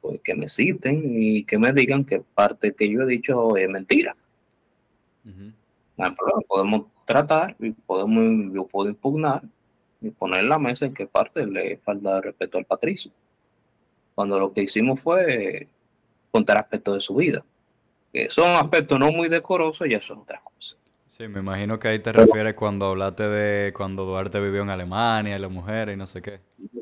pues 0.01 0.19
que 0.23 0.33
me 0.33 0.49
citen 0.49 1.03
y 1.05 1.43
que 1.43 1.59
me 1.59 1.71
digan 1.71 2.03
que 2.03 2.19
parte 2.33 2.73
que 2.73 2.89
yo 2.89 3.03
he 3.03 3.05
dicho 3.05 3.55
es 3.57 3.69
mentira. 3.69 4.15
No 5.23 6.05
hay 6.05 6.11
problema, 6.15 6.41
podemos 6.47 6.87
tratar 7.05 7.55
y 7.59 7.69
podemos, 7.73 8.51
yo 8.55 8.65
puedo 8.65 8.89
impugnar 8.89 9.43
y 10.01 10.09
poner 10.09 10.39
en 10.39 10.49
la 10.49 10.57
mesa 10.57 10.87
en 10.87 10.95
qué 10.95 11.05
parte 11.05 11.45
le 11.45 11.77
falta 11.77 12.21
respeto 12.21 12.57
al 12.57 12.65
patricio. 12.65 13.11
Cuando 14.15 14.39
lo 14.39 14.51
que 14.51 14.63
hicimos 14.63 14.99
fue 14.99 15.67
contar 16.31 16.57
aspectos 16.57 16.95
de 16.95 17.01
su 17.01 17.13
vida, 17.13 17.43
que 18.17 18.31
son 18.31 18.55
aspectos 18.55 18.99
no 18.99 19.11
muy 19.11 19.29
decorosos 19.29 19.87
y 19.87 19.93
eso 19.93 20.13
es 20.13 20.19
otra 20.19 20.41
cosa. 20.43 20.75
Sí, 21.05 21.27
me 21.27 21.39
imagino 21.39 21.77
que 21.77 21.87
ahí 21.87 21.99
te 21.99 22.11
refieres 22.11 22.55
cuando 22.55 22.87
hablaste 22.87 23.27
de 23.29 23.73
cuando 23.73 24.05
Duarte 24.05 24.39
vivió 24.39 24.63
en 24.63 24.69
Alemania 24.69 25.35
y 25.35 25.39
las 25.39 25.51
mujeres 25.51 25.93
y 25.93 25.97
no 25.97 26.07
sé 26.07 26.21
qué. 26.21 26.39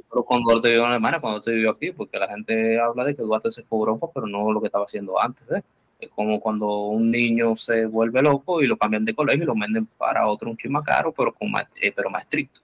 Pero 0.10 0.24
cuando 0.24 0.52
Duarte 0.52 0.69
vivió 0.69 0.86
en 0.86 0.91
Alemania, 0.91 1.19
cuando 1.19 1.39
Duarte 1.39 1.52
vivió 1.52 1.71
aquí, 1.71 1.91
porque 1.91 2.17
la 2.17 2.28
gente 2.28 2.80
habla 2.80 3.04
de 3.04 3.15
que 3.15 3.21
Duarte 3.21 3.52
se 3.52 3.63
fue 3.63 3.78
a 3.78 3.80
Europa, 3.80 4.08
pero 4.13 4.28
no 4.28 4.52
lo 4.52 4.62
que 4.62 4.67
estaba 4.67 4.86
haciendo 4.86 5.21
antes 5.21 5.48
de. 5.48 5.63
Es 6.00 6.10
como 6.10 6.39
cuando 6.39 6.67
un 6.67 7.12
niño 7.12 7.56
se 7.56 7.86
vuelve 7.86 8.21
loco 8.21 8.62
y 8.62 8.67
lo 8.67 8.78
cambian 8.78 9.06
de 9.06 9.13
colegio 9.13 9.43
y 9.43 9.48
lo 9.48 9.56
venden 9.56 9.86
para 9.98 10.28
otro 10.28 10.50
un 10.50 10.58
chima 10.58 10.84
caro, 10.84 11.12
pero, 11.12 11.34
con 11.34 11.52
más, 11.52 11.65
eh, 11.82 11.91
pero 11.93 12.10
más 12.10 12.24
estricto. 12.24 12.62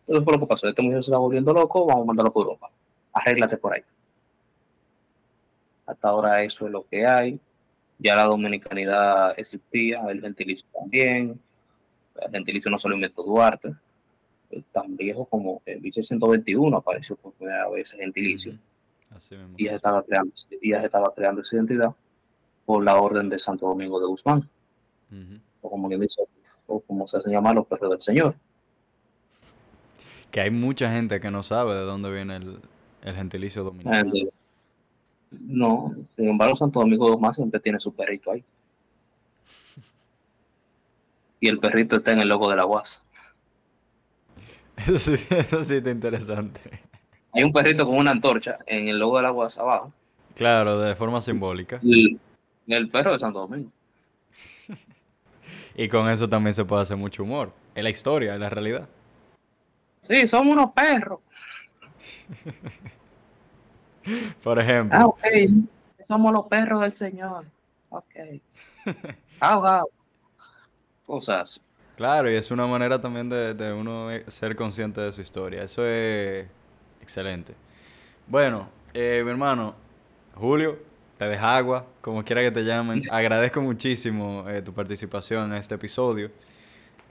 Entonces 0.00 0.24
fue 0.24 0.34
lo 0.34 0.40
que 0.40 0.46
pasó. 0.46 0.68
Este 0.68 0.82
mujer 0.82 1.04
se 1.04 1.10
está 1.10 1.18
volviendo 1.18 1.52
loco, 1.52 1.86
vamos 1.86 2.02
a 2.02 2.06
mandarlo 2.06 2.32
por 2.32 2.46
Europa. 2.46 2.70
Arréglate 3.12 3.56
por 3.56 3.74
ahí. 3.74 3.82
Hasta 5.86 6.08
ahora 6.08 6.42
eso 6.42 6.66
es 6.66 6.72
lo 6.72 6.86
que 6.86 7.06
hay. 7.06 7.40
Ya 8.02 8.16
la 8.16 8.24
dominicanidad 8.24 9.38
existía, 9.38 10.02
el 10.08 10.20
gentilicio 10.20 10.66
también. 10.72 11.38
El 12.16 12.30
gentilicio 12.30 12.70
no 12.70 12.78
solo 12.78 12.94
inventó 12.94 13.22
Duarte, 13.22 13.74
tan 14.72 14.96
viejo 14.96 15.24
como 15.26 15.62
el 15.64 15.80
1621 15.80 16.76
apareció 16.76 17.16
por 17.16 17.32
primera 17.34 17.68
vez 17.68 17.94
el 17.94 18.00
gentilicio. 18.00 18.54
y, 19.56 19.64
ya 19.66 19.76
estaba 19.76 20.02
creando, 20.02 20.32
y 20.60 20.70
ya 20.70 20.80
se 20.80 20.86
estaba 20.86 21.12
creando 21.14 21.42
esa 21.42 21.56
identidad 21.56 21.94
por 22.64 22.84
la 22.84 22.96
orden 22.96 23.28
de 23.28 23.38
Santo 23.38 23.66
Domingo 23.66 24.00
de 24.00 24.06
Guzmán, 24.06 24.48
o 25.60 25.70
como 25.70 25.88
dice, 25.88 26.22
o 26.66 26.80
como 26.80 27.06
se 27.06 27.18
hacen 27.18 27.32
llamar 27.32 27.54
los 27.54 27.66
perros 27.66 27.90
del 27.90 28.02
Señor. 28.02 28.34
Que 30.30 30.40
hay 30.40 30.50
mucha 30.50 30.90
gente 30.92 31.20
que 31.20 31.30
no 31.30 31.42
sabe 31.42 31.74
de 31.74 31.82
dónde 31.82 32.12
viene 32.12 32.36
el, 32.36 32.60
gentilicio 33.14 33.64
dominicano. 33.64 34.12
No, 35.30 35.94
sin 36.16 36.28
embargo, 36.28 36.56
Santo 36.56 36.80
Domingo 36.80 37.06
de 37.06 37.12
Guzmán 37.12 37.34
siempre 37.34 37.60
tiene 37.60 37.78
su 37.78 37.94
perrito 37.94 38.32
ahí. 38.32 38.44
Y 41.38 41.48
el 41.48 41.58
perrito 41.58 41.96
está 41.96 42.12
en 42.12 42.20
el 42.20 42.28
logo 42.28 42.50
de 42.50 42.56
la 42.56 42.66
UAS. 42.66 43.06
Eso 44.76 44.98
sí, 44.98 45.14
eso 45.30 45.62
sí 45.62 45.76
está 45.76 45.90
interesante. 45.90 46.60
Hay 47.32 47.44
un 47.44 47.52
perrito 47.52 47.86
con 47.86 47.96
una 47.96 48.10
antorcha 48.10 48.58
en 48.66 48.88
el 48.88 48.98
logo 48.98 49.16
de 49.18 49.22
la 49.22 49.32
UAS 49.32 49.58
abajo. 49.58 49.92
Claro, 50.34 50.78
de 50.80 50.96
forma 50.96 51.20
simbólica. 51.20 51.80
El 51.82 52.88
perro 52.90 53.12
de 53.12 53.18
Santo 53.18 53.40
Domingo. 53.40 53.70
y 55.76 55.88
con 55.88 56.08
eso 56.08 56.28
también 56.28 56.54
se 56.54 56.64
puede 56.64 56.82
hacer 56.82 56.96
mucho 56.96 57.22
humor. 57.22 57.52
Es 57.74 57.84
la 57.84 57.90
historia, 57.90 58.34
es 58.34 58.40
la 58.40 58.50
realidad. 58.50 58.88
Sí, 60.08 60.26
somos 60.26 60.54
unos 60.54 60.72
perros. 60.72 61.20
Por 64.42 64.58
ejemplo. 64.58 64.98
Ah, 64.98 65.06
ok. 65.06 65.24
Somos 66.04 66.32
los 66.32 66.46
perros 66.46 66.80
del 66.82 66.92
Señor. 66.92 67.44
Ok. 67.90 68.14
Ahogado. 69.40 69.88
Cosas. 71.06 71.60
Claro, 71.96 72.30
y 72.30 72.34
es 72.34 72.50
una 72.50 72.66
manera 72.66 73.00
también 73.00 73.28
de, 73.28 73.52
de, 73.52 73.72
uno 73.72 74.08
ser 74.28 74.56
consciente 74.56 75.00
de 75.00 75.12
su 75.12 75.20
historia. 75.20 75.62
Eso 75.62 75.84
es 75.84 76.46
excelente. 77.02 77.54
Bueno, 78.26 78.68
eh, 78.94 79.22
mi 79.24 79.30
hermano, 79.30 79.74
Julio, 80.34 80.78
te 81.18 81.26
deja 81.26 81.56
agua, 81.56 81.86
como 82.00 82.24
quiera 82.24 82.42
que 82.42 82.50
te 82.50 82.64
llamen. 82.64 83.02
Agradezco 83.10 83.60
muchísimo 83.60 84.48
eh, 84.48 84.62
tu 84.62 84.72
participación 84.72 85.52
en 85.52 85.58
este 85.58 85.74
episodio. 85.74 86.30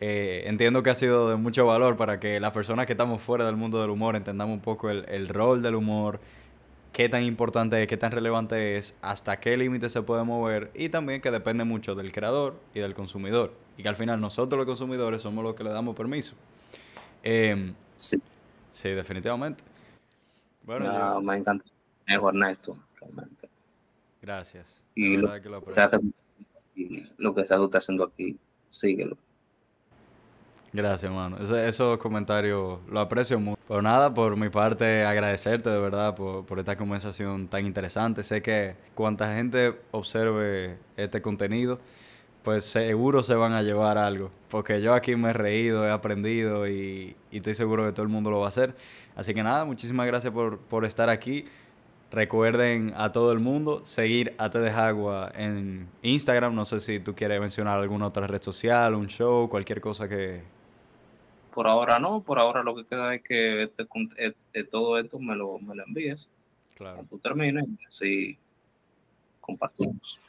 Eh, 0.01 0.43
entiendo 0.45 0.81
que 0.81 0.89
ha 0.89 0.95
sido 0.95 1.29
de 1.29 1.35
mucho 1.35 1.65
valor 1.65 1.97
para 1.97 2.19
que 2.19 2.39
las 2.39 2.51
personas 2.51 2.85
que 2.85 2.93
estamos 2.93 3.21
fuera 3.21 3.45
del 3.45 3.57
mundo 3.57 3.81
del 3.81 3.89
humor 3.89 4.15
entendamos 4.15 4.55
un 4.55 4.61
poco 4.61 4.89
el, 4.89 5.27
rol 5.27 5.61
del 5.61 5.75
humor, 5.75 6.19
qué 6.91 7.09
tan 7.09 7.23
importante 7.23 7.81
es, 7.81 7.87
qué 7.87 7.97
tan 7.97 8.11
relevante 8.11 8.77
es, 8.77 8.97
hasta 9.01 9.39
qué 9.39 9.57
límite 9.57 9.89
se 9.89 10.01
puede 10.01 10.23
mover 10.23 10.71
y 10.73 10.89
también 10.89 11.21
que 11.21 11.31
depende 11.31 11.63
mucho 11.63 11.95
del 11.95 12.11
creador 12.11 12.59
y 12.73 12.79
del 12.79 12.93
consumidor. 12.93 13.53
Y 13.77 13.83
que 13.83 13.89
al 13.89 13.95
final 13.95 14.19
nosotros 14.19 14.57
los 14.57 14.65
consumidores 14.65 15.21
somos 15.21 15.43
los 15.43 15.55
que 15.55 15.63
le 15.63 15.69
damos 15.69 15.95
permiso. 15.95 16.35
Em, 17.23 17.73
sí. 17.97 18.21
Sí, 18.71 18.89
definitivamente. 18.89 19.63
Bueno, 20.63 21.21
me 21.21 21.37
encanta. 21.37 21.65
Es 22.05 22.17
Ernesto, 22.17 22.77
realmente. 22.99 23.49
Gracias. 24.21 24.83
Y 24.95 25.17
lo, 25.17 25.29
que 25.41 25.49
lo, 25.49 25.63
lo 27.17 27.35
que 27.35 27.41
está 27.41 27.57
haciendo 27.77 28.03
aquí, 28.03 28.37
síguelo. 28.69 29.17
Gracias, 30.71 31.03
hermano. 31.03 31.37
esos 31.37 31.97
comentarios 31.97 32.79
lo 32.87 32.99
aprecio 32.99 33.39
mucho. 33.39 33.59
Por 33.67 33.81
nada, 33.81 34.13
por 34.13 34.35
mi 34.37 34.49
parte, 34.49 35.03
agradecerte 35.03 35.69
de 35.69 35.79
verdad 35.79 36.15
por, 36.15 36.59
esta 36.59 36.75
conversación 36.75 37.47
tan 37.47 37.65
interesante. 37.65 38.23
Sé 38.23 38.41
que 38.41 38.75
cuanta 38.93 39.33
gente 39.33 39.75
observe 39.91 40.77
este 40.95 41.21
contenido, 41.21 41.79
pues 42.43 42.65
seguro 42.65 43.23
se 43.23 43.33
van 43.33 43.53
a 43.53 43.63
llevar 43.63 43.97
algo. 43.97 44.31
Porque 44.49 44.81
yo 44.81 44.93
aquí 44.93 45.15
me 45.15 45.31
he 45.31 45.33
reído, 45.33 45.87
he 45.87 45.91
aprendido 45.91 46.67
y, 46.67 47.15
estoy 47.31 47.55
seguro 47.55 47.85
que 47.85 47.91
todo 47.91 48.03
el 48.03 48.09
mundo 48.09 48.29
lo 48.29 48.39
va 48.39 48.45
a 48.45 48.49
hacer. 48.49 48.75
Así 49.15 49.33
que 49.33 49.41
nada, 49.41 49.65
muchísimas 49.65 50.05
gracias 50.05 50.31
por, 50.31 50.59
por 50.59 50.85
estar 50.85 51.09
aquí. 51.09 51.45
Recuerden 52.11 52.93
a 52.97 53.11
todo 53.11 53.31
el 53.31 53.39
mundo 53.39 53.81
seguir 53.85 54.33
a 54.39 54.49
Te 54.49 54.67
Agua 54.69 55.31
en 55.35 55.87
Instagram. 56.01 56.55
No 56.55 56.65
sé 56.65 56.79
si 56.79 56.99
tú 56.99 57.13
quieres 57.15 57.39
mencionar 57.39 57.79
alguna 57.79 58.07
otra 58.07 58.25
red 58.25 58.41
social, 58.41 58.95
un 58.95 59.07
show, 59.07 59.49
cualquier 59.49 59.81
cosa 59.81 60.07
que... 60.07 60.58
Por 61.53 61.67
ahora 61.67 61.99
no, 61.99 62.21
por 62.21 62.39
ahora 62.39 62.63
lo 62.63 62.75
que 62.75 62.85
queda 62.85 63.15
es 63.15 63.23
que 63.23 63.63
este, 63.63 63.87
este, 64.17 64.63
todo 64.63 64.99
esto 64.99 65.19
me 65.19 65.35
lo, 65.35 65.59
me 65.59 65.75
lo 65.75 65.83
envíes. 65.85 66.29
Claro. 66.75 66.95
Cuando 66.95 67.09
tú 67.09 67.19
termines, 67.19 67.65
así 67.87 68.37
compartimos. 69.41 70.19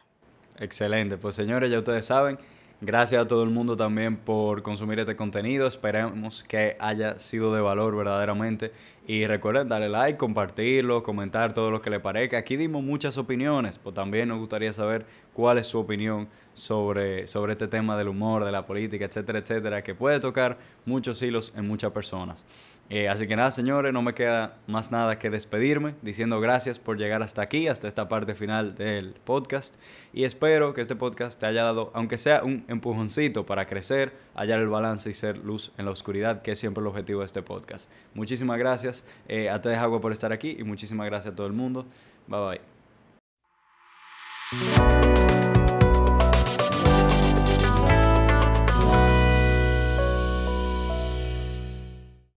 Excelente, 0.58 1.16
pues 1.16 1.34
señores, 1.34 1.70
ya 1.70 1.78
ustedes 1.78 2.06
saben. 2.06 2.38
Gracias 2.82 3.20
a 3.20 3.28
todo 3.28 3.42
el 3.42 3.50
mundo 3.50 3.76
también 3.76 4.16
por 4.16 4.62
consumir 4.62 4.98
este 4.98 5.14
contenido. 5.14 5.66
Esperemos 5.66 6.42
que 6.44 6.78
haya 6.80 7.18
sido 7.18 7.54
de 7.54 7.60
valor 7.60 7.94
verdaderamente. 7.94 8.72
Y 9.06 9.26
recuerden 9.26 9.68
darle 9.68 9.90
like, 9.90 10.16
compartirlo, 10.16 11.02
comentar 11.02 11.52
todo 11.52 11.70
lo 11.70 11.82
que 11.82 11.90
le 11.90 12.00
parezca. 12.00 12.38
Aquí 12.38 12.56
dimos 12.56 12.82
muchas 12.82 13.18
opiniones, 13.18 13.76
pero 13.76 13.92
también 13.92 14.30
nos 14.30 14.38
gustaría 14.38 14.72
saber 14.72 15.04
cuál 15.34 15.58
es 15.58 15.66
su 15.66 15.78
opinión 15.78 16.28
sobre, 16.54 17.26
sobre 17.26 17.52
este 17.52 17.68
tema 17.68 17.98
del 17.98 18.08
humor, 18.08 18.46
de 18.46 18.52
la 18.52 18.64
política, 18.64 19.04
etcétera, 19.04 19.40
etcétera, 19.40 19.82
que 19.82 19.94
puede 19.94 20.18
tocar 20.18 20.56
muchos 20.86 21.20
hilos 21.20 21.52
en 21.56 21.68
muchas 21.68 21.92
personas. 21.92 22.46
Eh, 22.92 23.08
así 23.08 23.28
que 23.28 23.36
nada, 23.36 23.52
señores, 23.52 23.92
no 23.92 24.02
me 24.02 24.14
queda 24.14 24.56
más 24.66 24.90
nada 24.90 25.16
que 25.16 25.30
despedirme, 25.30 25.94
diciendo 26.02 26.40
gracias 26.40 26.80
por 26.80 26.98
llegar 26.98 27.22
hasta 27.22 27.40
aquí, 27.40 27.68
hasta 27.68 27.86
esta 27.86 28.08
parte 28.08 28.34
final 28.34 28.74
del 28.74 29.14
podcast. 29.24 29.76
Y 30.12 30.24
espero 30.24 30.74
que 30.74 30.80
este 30.80 30.96
podcast 30.96 31.38
te 31.38 31.46
haya 31.46 31.62
dado, 31.62 31.92
aunque 31.94 32.18
sea 32.18 32.42
un 32.42 32.64
empujoncito 32.66 33.46
para 33.46 33.66
crecer, 33.66 34.12
hallar 34.34 34.58
el 34.58 34.68
balance 34.68 35.08
y 35.08 35.12
ser 35.12 35.38
luz 35.38 35.72
en 35.78 35.84
la 35.84 35.92
oscuridad, 35.92 36.42
que 36.42 36.50
es 36.50 36.58
siempre 36.58 36.80
el 36.82 36.88
objetivo 36.88 37.20
de 37.20 37.26
este 37.26 37.42
podcast. 37.42 37.88
Muchísimas 38.12 38.58
gracias 38.58 39.06
eh, 39.28 39.48
a 39.48 39.62
Te 39.62 39.72
Agua 39.76 40.00
por 40.00 40.10
estar 40.10 40.32
aquí 40.32 40.56
y 40.58 40.64
muchísimas 40.64 41.06
gracias 41.06 41.32
a 41.32 41.36
todo 41.36 41.46
el 41.46 41.52
mundo. 41.52 41.86
Bye 42.26 42.60
bye. 44.50 44.99